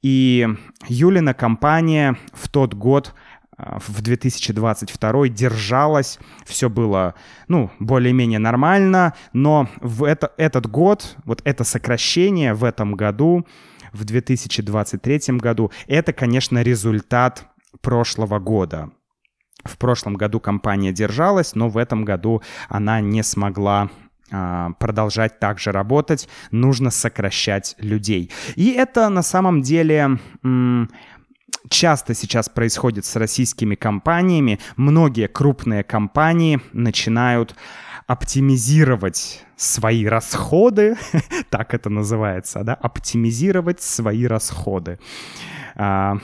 И 0.03 0.49
Юлина 0.87 1.35
компания 1.35 2.17
в 2.33 2.49
тот 2.49 2.75
год 2.75 3.15
э, 3.57 3.79
в 3.87 4.01
2022 4.01 5.29
держалась, 5.29 6.19
все 6.45 6.71
было, 6.71 7.15
ну, 7.49 7.71
более-менее 7.81 8.39
нормально, 8.39 9.15
но 9.33 9.69
в 9.81 10.05
это, 10.05 10.33
этот 10.37 10.67
год, 10.67 11.17
вот 11.25 11.43
это 11.45 11.65
сокращение 11.65 12.55
в 12.55 12.65
этом 12.65 12.95
году, 12.95 13.47
в 13.93 14.05
2023 14.05 15.39
году, 15.39 15.73
это, 15.87 16.13
конечно, 16.13 16.63
результат 16.63 17.47
прошлого 17.81 18.39
года. 18.39 18.91
В 19.65 19.77
прошлом 19.77 20.15
году 20.15 20.41
компания 20.41 20.93
держалась, 20.93 21.55
но 21.55 21.69
в 21.69 21.77
этом 21.77 22.05
году 22.05 22.43
она 22.69 23.01
не 23.01 23.23
смогла 23.23 23.91
продолжать 24.29 25.39
также 25.39 25.73
работать, 25.73 26.29
нужно 26.51 26.91
сокращать 26.91 27.75
людей. 27.79 28.31
И 28.57 28.71
это 28.73 29.09
на 29.09 29.23
самом 29.23 29.63
деле 29.63 30.19
часто 31.69 32.15
сейчас 32.15 32.49
происходит 32.49 33.05
с 33.05 33.17
российскими 33.17 33.75
компаниями. 33.75 34.59
Многие 34.77 35.29
крупные 35.29 35.83
компании 35.83 36.61
начинают 36.73 37.55
оптимизировать 38.07 39.45
свои 39.57 40.07
расходы, 40.07 40.97
так 41.51 41.75
это 41.75 41.91
называется, 41.91 42.65
да, 42.65 42.75
оптимизировать 42.75 43.83
свои 43.83 44.27
расходы. 44.27 44.99
А, 45.75 46.17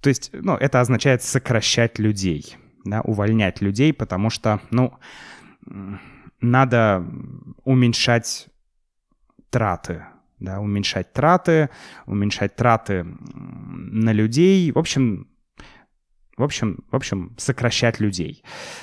то 0.00 0.08
есть, 0.08 0.30
ну, 0.32 0.54
это 0.54 0.80
означает 0.80 1.22
сокращать 1.22 1.98
людей, 1.98 2.56
да, 2.84 3.00
увольнять 3.00 3.60
людей, 3.60 3.92
потому 3.92 4.30
что, 4.30 4.60
ну, 4.70 4.94
надо 6.40 7.04
уменьшать 7.64 8.48
траты, 9.50 10.04
да, 10.38 10.60
уменьшать 10.60 11.12
траты, 11.12 11.70
уменьшать 12.06 12.56
траты 12.56 13.04
на 13.04 14.12
людей. 14.12 14.70
В 14.72 14.78
общем, 14.78 15.28
в 16.36 16.42
общем, 16.42 16.84
в 16.90 16.96
общем, 16.96 17.32
сокращать 17.38 17.98
людей, 18.00 18.42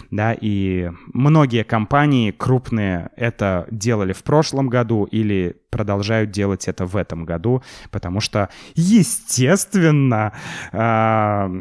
да, 0.10 0.36
и 0.40 0.90
многие 1.14 1.64
компании 1.64 2.32
крупные 2.32 3.12
это 3.16 3.68
делали 3.70 4.14
в 4.14 4.24
прошлом 4.24 4.70
году 4.70 5.04
или 5.06 5.56
продолжают 5.70 6.32
делать 6.32 6.68
это 6.68 6.86
в 6.86 6.96
этом 6.96 7.26
году, 7.26 7.64
потому 7.92 8.22
что, 8.22 8.50
естественно, 8.76 10.34
а, 10.72 11.52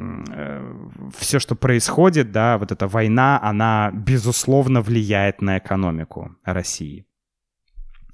все, 1.18 1.38
что 1.38 1.54
происходит, 1.54 2.32
да, 2.32 2.58
вот 2.58 2.72
эта 2.72 2.86
война, 2.88 3.38
она, 3.42 3.90
безусловно, 3.92 4.80
влияет 4.80 5.42
на 5.42 5.58
экономику 5.58 6.36
России. 6.44 7.06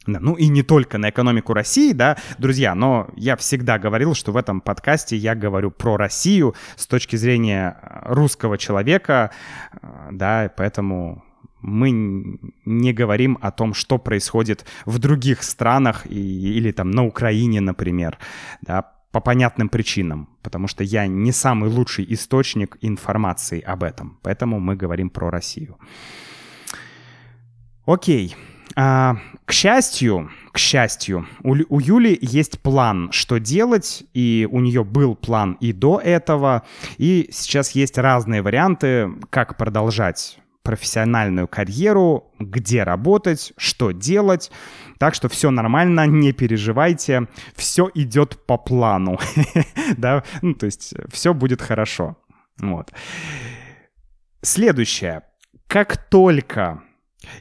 Ну 0.09 0.35
и 0.35 0.49
не 0.49 0.63
только 0.63 0.99
на 0.99 1.11
экономику 1.11 1.53
России, 1.53 1.93
да, 1.93 2.17
друзья, 2.39 2.75
но 2.75 3.09
я 3.17 3.37
всегда 3.37 3.79
говорил, 3.79 4.15
что 4.15 4.33
в 4.33 4.37
этом 4.37 4.61
подкасте 4.61 5.17
я 5.17 5.35
говорю 5.35 5.71
про 5.71 5.97
Россию 5.97 6.55
с 6.77 6.87
точки 6.87 7.17
зрения 7.17 7.77
э, 7.81 8.15
русского 8.15 8.57
человека, 8.57 9.31
э, 9.73 10.09
да, 10.13 10.51
поэтому 10.57 11.25
мы 11.61 11.91
не 12.65 12.93
говорим 12.93 13.39
о 13.43 13.51
том, 13.51 13.75
что 13.75 13.99
происходит 13.99 14.65
в 14.87 14.99
других 14.99 15.43
странах 15.43 16.07
и, 16.07 16.57
или 16.57 16.73
там 16.73 16.91
на 16.91 17.05
Украине, 17.05 17.61
например, 17.61 18.19
да, 18.63 18.93
по 19.11 19.21
понятным 19.21 19.69
причинам, 19.69 20.29
потому 20.43 20.69
что 20.69 20.85
я 20.85 21.07
не 21.07 21.33
самый 21.33 21.69
лучший 21.69 22.07
источник 22.09 22.79
информации 22.81 23.61
об 23.61 23.83
этом, 23.83 24.19
поэтому 24.23 24.61
мы 24.61 24.77
говорим 24.77 25.11
про 25.11 25.31
Россию. 25.31 25.77
Окей. 27.87 28.37
А, 28.81 29.17
к 29.45 29.51
счастью, 29.51 30.31
к 30.53 30.59
счастью, 30.59 31.27
у, 31.43 31.57
у 31.69 31.81
Юли 31.81 32.17
есть 32.23 32.61
план, 32.61 33.11
что 33.11 33.41
делать, 33.41 34.05
и 34.15 34.47
у 34.49 34.61
нее 34.61 34.85
был 34.85 35.17
план 35.17 35.55
и 35.55 35.73
до 35.73 35.99
этого, 35.99 36.63
и 36.97 37.29
сейчас 37.33 37.73
есть 37.73 37.99
разные 37.99 38.41
варианты, 38.41 39.11
как 39.31 39.57
продолжать 39.57 40.39
профессиональную 40.63 41.49
карьеру, 41.49 42.31
где 42.39 42.85
работать, 42.85 43.53
что 43.57 43.91
делать. 43.91 44.53
Так 45.01 45.17
что 45.17 45.29
все 45.29 45.51
нормально, 45.51 46.07
не 46.07 46.31
переживайте, 46.31 47.27
все 47.57 47.91
идет 47.95 48.47
по 48.47 48.59
плану, 48.59 49.19
да, 49.97 50.23
ну, 50.41 50.55
то 50.55 50.67
есть 50.67 50.95
все 51.11 51.35
будет 51.35 51.63
хорошо. 51.63 52.17
Вот. 52.61 52.93
Следующее. 54.41 55.23
Как 55.67 55.97
только 55.97 56.83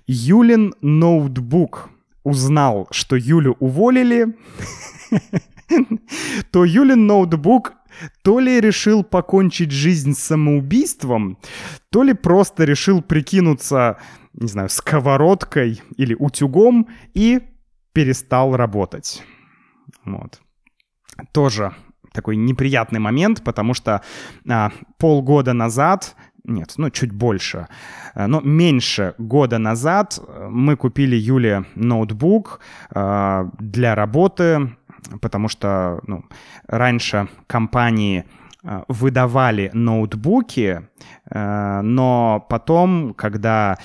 Юлин 0.06 0.74
ноутбук 0.82 1.90
узнал, 2.24 2.88
что 2.92 3.16
Юлю 3.16 3.56
уволили, 3.60 4.38
то 6.52 6.66
Юлин 6.66 7.08
ноутбук 7.08 7.74
то 8.24 8.40
ли 8.40 8.60
решил 8.62 9.04
покончить 9.04 9.72
жизнь 9.72 10.13
самоубийством, 10.13 11.38
то 11.90 12.04
ли 12.04 12.13
просто 12.13 12.63
решил 12.63 13.02
прикинуться, 13.02 13.98
не 14.34 14.48
знаю, 14.48 14.70
сковородкой 14.70 15.82
или 15.96 16.13
утюгом 16.13 16.90
и 17.13 17.42
перестал 17.94 18.56
работать. 18.56 19.24
Вот. 20.06 20.42
Тоже 21.32 21.74
такой 22.13 22.36
неприятный 22.36 23.00
момент, 23.00 23.44
потому 23.44 23.74
что 23.74 24.02
а, 24.50 24.72
полгода 24.98 25.54
назад 25.54 26.16
нет, 26.47 26.73
ну 26.77 26.89
чуть 26.89 27.12
больше, 27.12 27.67
э, 28.15 28.25
но 28.25 28.41
меньше 28.41 29.13
года 29.17 29.57
назад 29.57 30.19
э, 30.19 30.47
мы 30.49 30.75
купили 30.75 31.15
Юле 31.15 31.65
ноутбук 31.75 32.60
э, 32.95 33.49
для 33.60 33.95
работы, 33.95 34.75
потому 35.21 35.49
что 35.49 35.99
ну, 36.07 36.23
раньше 36.67 37.27
компании 37.47 38.25
выдавали 38.89 39.69
ноутбуки, 39.71 40.81
но 41.31 42.45
потом, 42.49 43.13
когда 43.13 43.77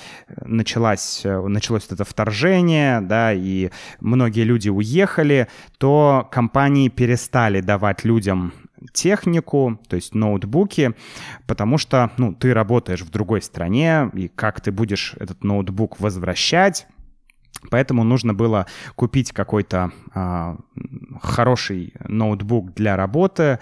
началось, 0.43 1.21
началось 1.23 1.87
это 1.89 2.03
вторжение, 2.03 2.99
да, 2.99 3.31
и 3.31 3.69
многие 4.01 4.43
люди 4.43 4.67
уехали, 4.67 5.47
то 5.77 6.27
компании 6.29 6.89
перестали 6.89 7.61
давать 7.61 8.03
людям 8.03 8.51
технику, 8.91 9.79
то 9.87 9.95
есть 9.95 10.15
ноутбуки, 10.15 10.93
потому 11.47 11.77
что, 11.77 12.11
ну, 12.17 12.33
ты 12.33 12.53
работаешь 12.53 13.01
в 13.01 13.09
другой 13.09 13.41
стране, 13.41 14.09
и 14.13 14.27
как 14.27 14.61
ты 14.61 14.71
будешь 14.71 15.15
этот 15.19 15.43
ноутбук 15.43 15.99
возвращать, 15.99 16.87
Поэтому 17.69 18.03
нужно 18.03 18.33
было 18.33 18.65
купить 18.95 19.31
какой-то 19.31 19.91
э, 20.13 20.55
хороший 21.21 21.93
ноутбук 22.07 22.73
для 22.73 22.97
работы. 22.97 23.59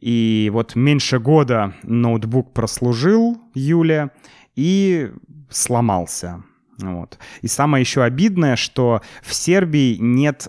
И 0.00 0.50
вот 0.52 0.76
меньше 0.76 1.18
года 1.18 1.74
ноутбук 1.82 2.52
прослужил 2.52 3.40
Юля 3.54 4.10
и 4.54 5.12
сломался. 5.48 6.42
Вот. 6.78 7.18
И 7.42 7.48
самое 7.48 7.82
еще 7.82 8.02
обидное, 8.02 8.56
что 8.56 9.02
в 9.22 9.34
Сербии 9.34 9.96
нет, 10.00 10.48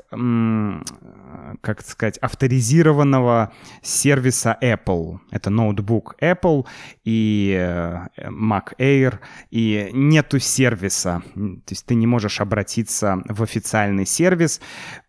как 1.62 1.82
сказать, 1.82 2.18
авторизированного 2.20 3.52
сервиса 3.82 4.58
Apple. 4.62 5.20
Это 5.32 5.50
ноутбук 5.50 6.16
Apple 6.22 6.66
и 7.04 7.56
э, 7.60 8.08
Mac 8.30 8.74
Air, 8.80 9.20
и 9.52 9.90
нету 9.92 10.40
сервиса. 10.40 11.22
То 11.36 11.72
есть 11.72 11.86
ты 11.86 11.96
не 11.96 12.08
можешь 12.08 12.40
обратиться 12.42 13.22
в 13.28 13.44
официальный 13.44 14.06
сервис. 14.06 14.62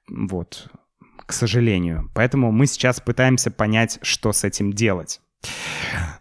Вот, 0.09 0.69
к 1.25 1.33
сожалению. 1.33 2.11
Поэтому 2.15 2.51
мы 2.51 2.67
сейчас 2.67 3.01
пытаемся 3.01 3.51
понять, 3.51 3.99
что 4.03 4.33
с 4.33 4.45
этим 4.45 4.73
делать. 4.73 5.21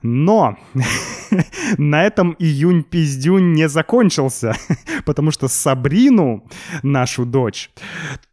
Но 0.01 0.57
на 1.77 2.03
этом 2.03 2.35
июнь-пиздюнь 2.39 3.53
не 3.53 3.67
закончился, 3.67 4.55
потому 5.05 5.31
что 5.31 5.47
Сабрину, 5.47 6.47
нашу 6.83 7.25
дочь, 7.25 7.71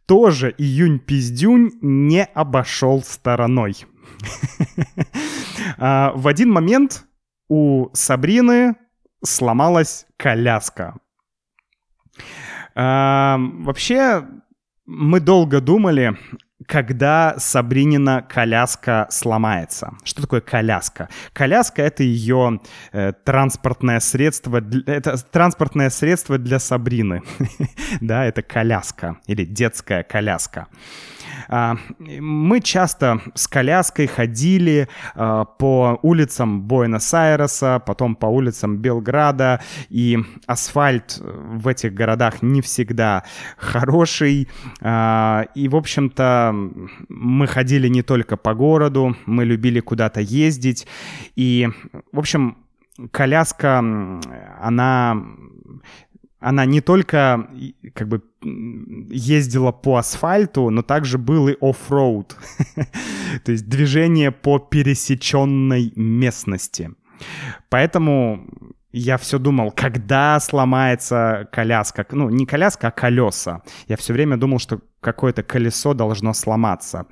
тоже 0.05 0.53
июнь-пиздюнь 0.57 1.71
не 1.81 2.23
обошел 2.23 3.01
стороной. 3.03 3.75
А, 5.77 6.11
в 6.15 6.27
один 6.27 6.51
момент 6.51 7.05
у 7.47 7.89
Сабрины 7.93 8.75
сломалась 9.23 10.05
коляска. 10.17 10.95
А, 12.75 13.37
вообще, 13.39 14.27
мы 14.85 15.19
долго 15.19 15.61
думали, 15.61 16.17
когда 16.71 17.35
Сабринина 17.37 18.21
коляска 18.21 19.05
сломается. 19.09 19.93
Что 20.05 20.21
такое 20.21 20.39
коляска? 20.39 21.09
Коляска— 21.33 21.81
это 21.83 22.03
ее 22.03 22.61
э, 22.93 23.11
транспортное 23.25 23.99
средство, 23.99 24.63
это 24.85 25.17
транспортное 25.17 25.89
средство 25.89 26.37
для 26.37 26.59
Сабрины. 26.59 27.23
да, 28.01 28.23
это 28.25 28.41
коляска 28.41 29.17
или 29.27 29.43
детская 29.43 30.03
коляска. 30.03 30.67
А, 31.47 31.75
мы 31.99 32.61
часто 32.61 33.21
с 33.35 33.47
коляской 33.47 34.07
ходили 34.07 34.87
а, 35.15 35.45
по 35.45 35.99
улицам 36.01 36.61
Буэнос-Айреса, 36.61 37.79
потом 37.85 38.15
по 38.15 38.27
улицам 38.27 38.77
Белграда, 38.77 39.61
и 39.89 40.17
асфальт 40.45 41.19
в 41.19 41.67
этих 41.67 41.93
городах 41.93 42.41
не 42.41 42.61
всегда 42.61 43.23
хороший. 43.57 44.47
А, 44.81 45.45
и, 45.55 45.67
в 45.67 45.75
общем-то, 45.75 46.60
мы 47.09 47.47
ходили 47.47 47.87
не 47.87 48.01
только 48.01 48.37
по 48.37 48.53
городу, 48.53 49.15
мы 49.25 49.45
любили 49.45 49.79
куда-то 49.79 50.21
ездить. 50.21 50.87
И, 51.35 51.69
в 52.11 52.19
общем, 52.19 52.57
коляска, 53.11 53.79
она 54.59 55.25
она 56.41 56.65
не 56.65 56.81
только 56.81 57.47
как 57.93 58.07
бы 58.07 58.23
ездила 58.41 59.71
по 59.71 59.97
асфальту, 59.97 60.71
но 60.71 60.81
также 60.81 61.19
был 61.19 61.47
и 61.47 61.55
оффроуд, 61.61 62.35
то 63.45 63.51
есть 63.51 63.69
движение 63.69 64.31
по 64.31 64.57
пересеченной 64.57 65.93
местности. 65.95 66.91
Поэтому 67.69 68.47
я 68.91 69.17
все 69.17 69.39
думал, 69.39 69.71
когда 69.71 70.39
сломается 70.39 71.47
коляска, 71.51 72.05
ну 72.11 72.29
не 72.29 72.45
коляска, 72.45 72.87
а 72.87 72.91
колеса. 72.91 73.61
Я 73.87 73.97
все 73.97 74.13
время 74.13 74.37
думал, 74.37 74.59
что 74.59 74.81
какое-то 74.99 75.43
колесо 75.43 75.93
должно 75.93 76.33
сломаться. 76.33 77.05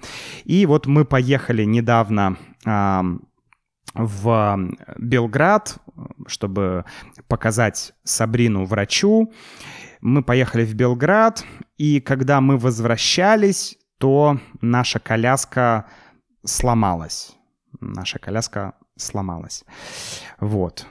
И 0.43 0.65
вот 0.65 0.85
мы 0.87 1.05
поехали 1.05 1.63
недавно 1.63 2.37
в 3.95 4.59
Белград, 4.97 5.77
чтобы 6.27 6.85
показать 7.27 7.93
Сабрину 8.03 8.65
врачу. 8.65 9.31
Мы 10.01 10.23
поехали 10.23 10.63
в 10.63 10.75
Белград, 10.75 11.43
и 11.77 11.99
когда 11.99 12.39
мы 12.39 12.57
возвращались, 12.57 13.77
то 13.97 14.39
наша 14.61 14.99
коляска 14.99 15.87
сломалась. 16.45 17.35
Наша 17.81 18.19
коляска 18.19 18.73
сломалась. 19.01 19.65
Вот. 20.39 20.85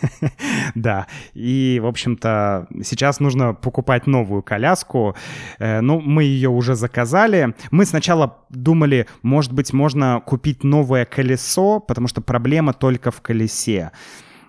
да. 0.74 1.06
И, 1.34 1.80
в 1.82 1.86
общем-то, 1.86 2.66
сейчас 2.82 3.20
нужно 3.20 3.54
покупать 3.54 4.06
новую 4.06 4.42
коляску. 4.42 5.14
Э, 5.58 5.80
ну, 5.80 6.00
мы 6.00 6.24
ее 6.24 6.50
уже 6.50 6.74
заказали. 6.74 7.54
Мы 7.70 7.84
сначала 7.84 8.38
думали, 8.50 9.06
может 9.22 9.52
быть, 9.52 9.72
можно 9.72 10.22
купить 10.24 10.64
новое 10.64 11.04
колесо, 11.04 11.80
потому 11.80 12.08
что 12.08 12.20
проблема 12.20 12.72
только 12.72 13.10
в 13.10 13.20
колесе. 13.20 13.92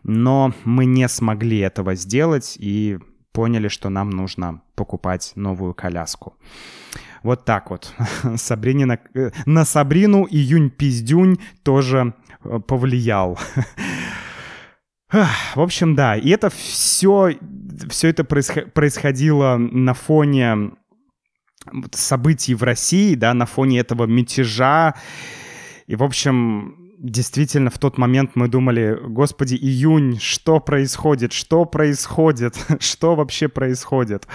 Но 0.03 0.53
мы 0.65 0.85
не 0.85 1.07
смогли 1.07 1.59
этого 1.59 1.95
сделать 1.95 2.57
и 2.59 2.99
поняли, 3.31 3.67
что 3.67 3.89
нам 3.89 4.09
нужно 4.09 4.61
покупать 4.75 5.33
новую 5.35 5.73
коляску. 5.73 6.33
Вот 7.23 7.45
так 7.45 7.69
вот. 7.69 7.93
Сабринина, 8.35 8.99
э, 9.13 9.31
на 9.45 9.65
Сабрину 9.65 10.27
июнь-пиздюнь 10.29 11.39
тоже 11.63 12.13
Э, 12.43 12.59
повлиял. 12.59 13.39
В 15.11 15.59
общем, 15.59 15.93
да, 15.93 16.15
и 16.15 16.29
это 16.29 16.49
все, 16.49 17.37
все 17.89 18.07
это 18.07 18.23
происходило 18.23 19.57
на 19.57 19.93
фоне 19.93 20.71
событий 21.91 22.55
в 22.55 22.63
России, 22.63 23.15
да, 23.15 23.33
на 23.33 23.45
фоне 23.45 23.79
этого 23.79 24.05
мятежа. 24.05 24.95
И, 25.87 25.97
в 25.97 26.03
общем, 26.03 26.80
действительно 27.01 27.71
в 27.71 27.79
тот 27.79 27.97
момент 27.97 28.31
мы 28.35 28.47
думали, 28.47 28.97
господи, 29.07 29.55
июнь, 29.55 30.19
что 30.19 30.59
происходит, 30.59 31.33
что 31.33 31.65
происходит, 31.65 32.55
что 32.79 33.15
вообще 33.15 33.47
происходит? 33.47 34.27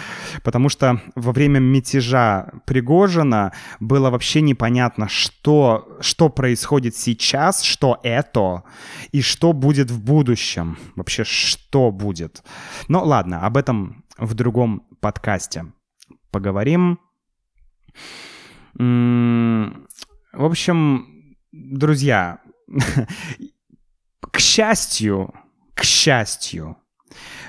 Потому 0.43 0.69
что 0.69 1.01
во 1.15 1.33
время 1.33 1.61
мятежа 1.61 2.53
Пригожина 2.67 3.53
было 3.79 4.11
вообще 4.11 4.41
непонятно, 4.41 5.09
что, 5.09 5.97
что 6.01 6.29
происходит 6.29 6.97
сейчас, 6.97 7.63
что 7.63 8.01
это, 8.03 8.65
и 9.13 9.23
что 9.23 9.53
будет 9.53 9.91
в 9.91 10.03
будущем. 10.03 10.77
Вообще, 10.97 11.23
что 11.25 11.93
будет. 11.93 12.43
Но 12.89 13.05
ладно, 13.05 13.47
об 13.47 13.57
этом 13.57 14.05
в 14.19 14.35
другом 14.35 14.83
подкасте 15.01 15.67
поговорим. 16.33 16.99
В 18.75 20.45
общем, 20.45 21.07
друзья, 21.53 22.41
к 24.21 24.39
счастью, 24.39 25.35
к 25.75 25.85
счастью, 25.85 26.77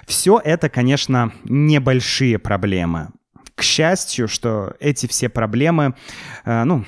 все 0.06 0.40
это, 0.44 0.70
конечно, 0.70 1.34
небольшие 1.44 2.40
проблемы. 2.40 3.10
К 3.56 3.64
счастью, 3.64 4.28
что 4.28 4.76
эти 4.80 5.08
все 5.08 5.30
проблемы, 5.30 5.96
э, 6.46 6.64
ну, 6.64 6.86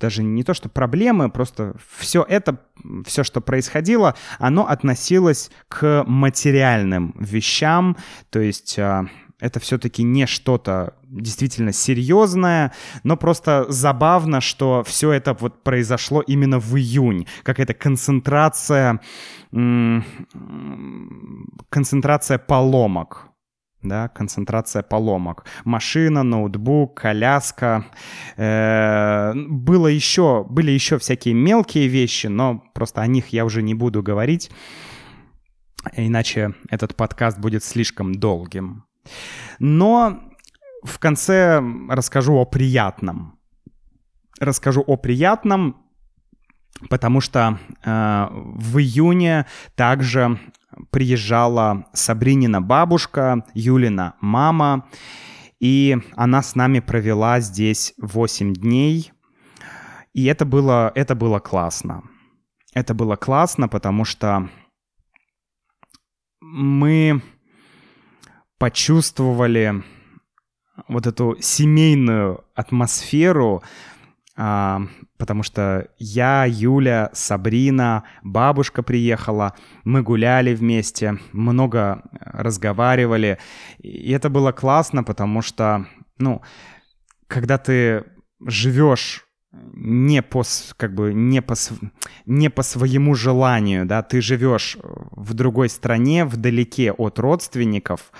даже 0.00 0.22
не 0.22 0.42
то, 0.44 0.54
что 0.54 0.68
проблемы, 0.68 1.30
просто 1.30 1.74
все 1.98 2.24
это, 2.28 2.60
все, 3.06 3.24
что 3.24 3.40
происходило, 3.40 4.14
оно 4.38 4.68
относилось 4.68 5.50
к 5.68 6.04
материальным 6.06 7.14
вещам, 7.18 7.96
то 8.30 8.40
есть 8.40 8.78
э, 8.78 9.06
это 9.40 9.60
все-таки 9.60 10.02
не 10.02 10.26
что-то 10.26 10.94
действительно 11.04 11.72
серьезное, 11.72 12.72
но 13.04 13.16
просто 13.16 13.66
забавно, 13.68 14.40
что 14.40 14.82
все 14.84 15.12
это 15.12 15.34
вот 15.34 15.62
произошло 15.62 16.20
именно 16.22 16.58
в 16.58 16.76
июнь. 16.76 17.26
Какая-то 17.44 17.74
концентрация, 17.74 19.00
концентрация 21.70 22.38
поломок. 22.38 23.28
Да, 23.80 24.08
концентрация 24.08 24.82
поломок. 24.82 25.44
Машина, 25.64 26.24
ноутбук, 26.24 27.00
коляска. 27.00 27.86
Э, 28.36 29.34
было 29.36 29.86
еще, 29.86 30.44
были 30.50 30.72
еще 30.72 30.98
всякие 30.98 31.34
мелкие 31.34 31.86
вещи, 31.86 32.26
но 32.26 32.64
просто 32.74 33.02
о 33.02 33.06
них 33.06 33.28
я 33.28 33.44
уже 33.44 33.62
не 33.62 33.74
буду 33.74 34.02
говорить, 34.02 34.50
иначе 35.92 36.54
этот 36.68 36.96
подкаст 36.96 37.38
будет 37.38 37.62
слишком 37.62 38.16
долгим. 38.16 38.87
Но 39.58 40.20
в 40.82 40.98
конце 40.98 41.62
расскажу 41.88 42.36
о 42.36 42.44
приятном. 42.44 43.38
Расскажу 44.40 44.82
о 44.86 44.96
приятном, 44.96 45.76
потому 46.88 47.20
что 47.20 47.58
э, 47.84 48.26
в 48.30 48.78
июне 48.78 49.46
также 49.74 50.38
приезжала 50.90 51.86
Сабринина 51.92 52.60
бабушка, 52.60 53.44
Юлина 53.54 54.14
мама, 54.20 54.86
и 55.60 55.98
она 56.14 56.42
с 56.42 56.54
нами 56.54 56.80
провела 56.80 57.40
здесь 57.40 57.94
8 57.98 58.54
дней. 58.54 59.12
И 60.14 60.24
это 60.26 60.44
было, 60.44 60.92
это 60.94 61.14
было 61.14 61.40
классно. 61.40 62.04
Это 62.74 62.94
было 62.94 63.16
классно, 63.16 63.68
потому 63.68 64.04
что 64.04 64.48
мы 66.40 67.22
почувствовали 68.58 69.82
вот 70.86 71.06
эту 71.06 71.36
семейную 71.40 72.44
атмосферу, 72.54 73.62
а, 74.36 74.82
потому 75.16 75.42
что 75.42 75.88
я, 75.98 76.44
Юля, 76.46 77.10
Сабрина, 77.12 78.04
бабушка 78.22 78.82
приехала, 78.82 79.54
мы 79.84 80.02
гуляли 80.02 80.54
вместе, 80.54 81.18
много 81.32 82.02
разговаривали, 82.20 83.38
и 83.78 84.12
это 84.12 84.30
было 84.30 84.52
классно, 84.52 85.02
потому 85.02 85.42
что, 85.42 85.86
ну, 86.18 86.42
когда 87.26 87.58
ты 87.58 88.04
живешь 88.40 89.27
не 89.74 90.22
по, 90.22 90.42
как 90.76 90.94
бы, 90.94 91.14
не 91.14 91.42
по, 91.42 91.54
не 92.26 92.50
по 92.50 92.62
своему 92.62 93.14
желанию, 93.14 93.86
да, 93.86 94.02
ты 94.02 94.20
живешь 94.20 94.76
в 94.82 95.34
другой 95.34 95.68
стране, 95.68 96.24
вдалеке 96.24 96.92
от 96.92 97.18
родственников, 97.18 98.12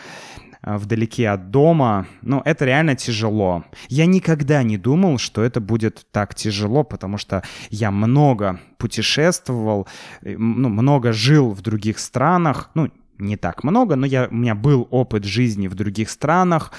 э, 0.63 0.77
вдалеке 0.77 1.29
от 1.29 1.51
дома, 1.51 2.07
ну, 2.23 2.43
это 2.45 2.65
реально 2.65 2.95
тяжело. 2.95 3.65
Я 3.89 4.07
никогда 4.07 4.63
не 4.63 4.79
думал, 4.79 5.19
что 5.19 5.43
это 5.43 5.61
будет 5.61 6.07
так 6.13 6.35
тяжело, 6.35 6.85
потому 6.85 7.19
что 7.19 7.43
я 7.71 7.91
много 7.91 8.61
путешествовал, 8.79 9.89
э, 10.23 10.37
ну, 10.37 10.69
много 10.69 11.13
жил 11.13 11.51
в 11.51 11.61
других 11.63 11.99
странах, 11.99 12.71
ну, 12.75 12.91
не 13.19 13.37
так 13.37 13.65
много, 13.65 13.97
но 13.97 14.07
я, 14.07 14.29
у 14.31 14.35
меня 14.35 14.55
был 14.55 14.87
опыт 14.91 15.25
жизни 15.25 15.67
в 15.69 15.75
других 15.75 16.09
странах, 16.09 16.73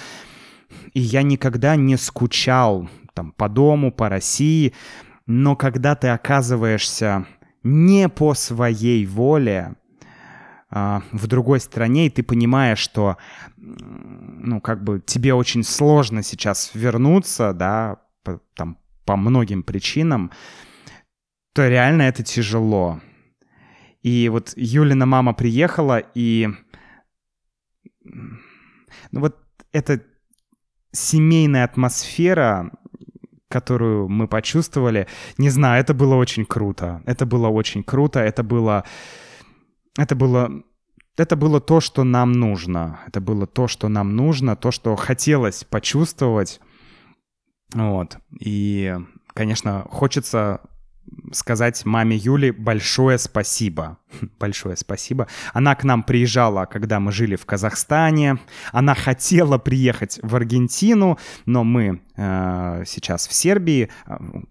и 0.93 0.99
я 0.99 1.21
никогда 1.21 1.75
не 1.75 1.97
скучал 1.97 2.89
там, 3.19 3.33
по 3.33 3.49
дому, 3.49 3.91
по 3.91 4.07
России, 4.07 4.73
но 5.25 5.57
когда 5.57 5.93
ты 5.95 6.07
оказываешься 6.07 7.25
не 7.63 8.07
по 8.07 8.33
своей 8.33 9.05
воле 9.05 9.75
а, 10.69 11.01
в 11.11 11.27
другой 11.27 11.59
стране, 11.59 12.07
и 12.07 12.09
ты 12.09 12.23
понимаешь, 12.23 12.79
что 12.79 13.17
ну, 13.57 14.61
как 14.61 14.85
бы 14.85 15.03
тебе 15.05 15.33
очень 15.33 15.65
сложно 15.65 16.23
сейчас 16.23 16.71
вернуться, 16.73 17.51
да, 17.51 17.97
по, 18.23 18.39
там, 18.55 18.77
по 19.03 19.17
многим 19.17 19.63
причинам, 19.63 20.31
то 21.53 21.67
реально 21.67 22.03
это 22.03 22.23
тяжело. 22.23 23.01
И 24.01 24.29
вот 24.29 24.53
Юлина 24.55 25.05
мама 25.05 25.33
приехала, 25.33 26.01
и 26.15 26.47
ну 28.05 29.19
вот 29.19 29.35
эта 29.73 30.01
семейная 30.91 31.65
атмосфера, 31.65 32.71
которую 33.49 34.07
мы 34.07 34.27
почувствовали, 34.27 35.07
не 35.37 35.49
знаю, 35.49 35.81
это 35.81 35.93
было 35.93 36.15
очень 36.15 36.45
круто. 36.45 37.01
Это 37.05 37.25
было 37.25 37.47
очень 37.47 37.83
круто, 37.83 38.19
это 38.19 38.43
было... 38.43 38.83
Это 39.97 40.15
было 40.15 40.63
это 41.17 41.35
было 41.35 41.59
то, 41.59 41.81
что 41.81 42.05
нам 42.05 42.31
нужно. 42.31 43.01
Это 43.05 43.19
было 43.19 43.45
то, 43.45 43.67
что 43.67 43.89
нам 43.89 44.15
нужно, 44.15 44.55
то, 44.55 44.71
что 44.71 44.95
хотелось 44.95 45.65
почувствовать. 45.65 46.61
Вот. 47.73 48.17
И, 48.39 48.95
конечно, 49.33 49.85
хочется 49.89 50.61
сказать 51.31 51.85
маме 51.85 52.15
Юли 52.15 52.51
большое 52.51 53.17
спасибо. 53.17 53.97
Большое 54.39 54.75
спасибо. 54.75 55.27
Она 55.53 55.75
к 55.75 55.83
нам 55.83 56.03
приезжала, 56.03 56.65
когда 56.65 56.99
мы 56.99 57.11
жили 57.11 57.35
в 57.35 57.45
Казахстане. 57.45 58.39
Она 58.71 58.95
хотела 58.95 59.57
приехать 59.57 60.19
в 60.21 60.35
Аргентину, 60.35 61.17
но 61.45 61.63
мы 61.63 62.01
э, 62.15 62.83
сейчас 62.85 63.27
в 63.27 63.33
Сербии. 63.33 63.89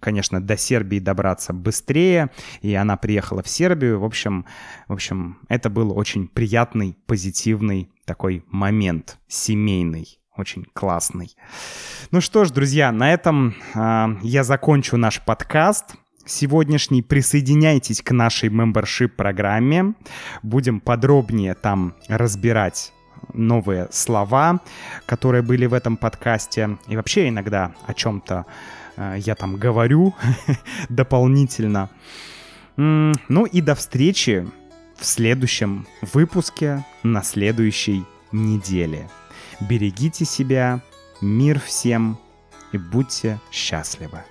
Конечно, 0.01 0.40
до 0.40 0.57
Сербии 0.57 0.99
добраться 0.99 1.53
быстрее. 1.53 2.31
И 2.62 2.75
она 2.75 2.97
приехала 2.97 3.42
в 3.42 3.49
Сербию. 3.49 4.01
В 4.01 4.05
общем, 4.05 4.47
в 4.87 4.92
общем, 4.92 5.38
это 5.49 5.71
был 5.71 5.97
очень 5.97 6.29
приятный, 6.29 6.97
позитивный 7.07 7.90
такой 8.05 8.44
момент 8.49 9.18
семейный 9.29 10.18
очень 10.37 10.64
классный. 10.73 11.37
Ну 12.12 12.21
что 12.21 12.44
ж, 12.44 12.53
друзья, 12.53 12.92
на 12.92 13.12
этом 13.12 13.57
э, 13.75 14.07
я 14.23 14.44
закончу 14.44 14.97
наш 14.97 15.21
подкаст 15.21 15.97
сегодняшний. 16.29 17.03
Присоединяйтесь 17.03 18.03
к 18.03 18.12
нашей 18.12 18.49
membership 18.49 19.09
программе. 19.09 19.95
Будем 20.43 20.81
подробнее 20.81 21.55
там 21.55 21.95
разбирать 22.09 22.93
новые 23.35 23.88
слова, 23.91 24.61
которые 25.07 25.43
были 25.43 25.67
в 25.67 25.75
этом 25.75 25.97
подкасте. 25.97 26.79
И 26.87 26.97
вообще 26.97 27.29
иногда 27.29 27.73
о 27.87 27.95
чем-то 27.95 28.47
э, 28.97 29.17
я 29.19 29.35
там 29.35 29.57
говорю 29.57 30.14
дополнительно. 30.88 31.91
Ну 32.77 33.45
и 33.45 33.61
до 33.61 33.75
встречи 33.75 34.47
в 34.97 35.05
следующем 35.05 35.87
выпуске 36.12 36.85
на 37.03 37.23
следующей 37.23 38.05
неделе. 38.31 39.09
Берегите 39.61 40.25
себя, 40.25 40.81
мир 41.21 41.59
всем 41.59 42.19
и 42.73 42.79
будьте 42.79 43.41
счастливы. 43.51 44.23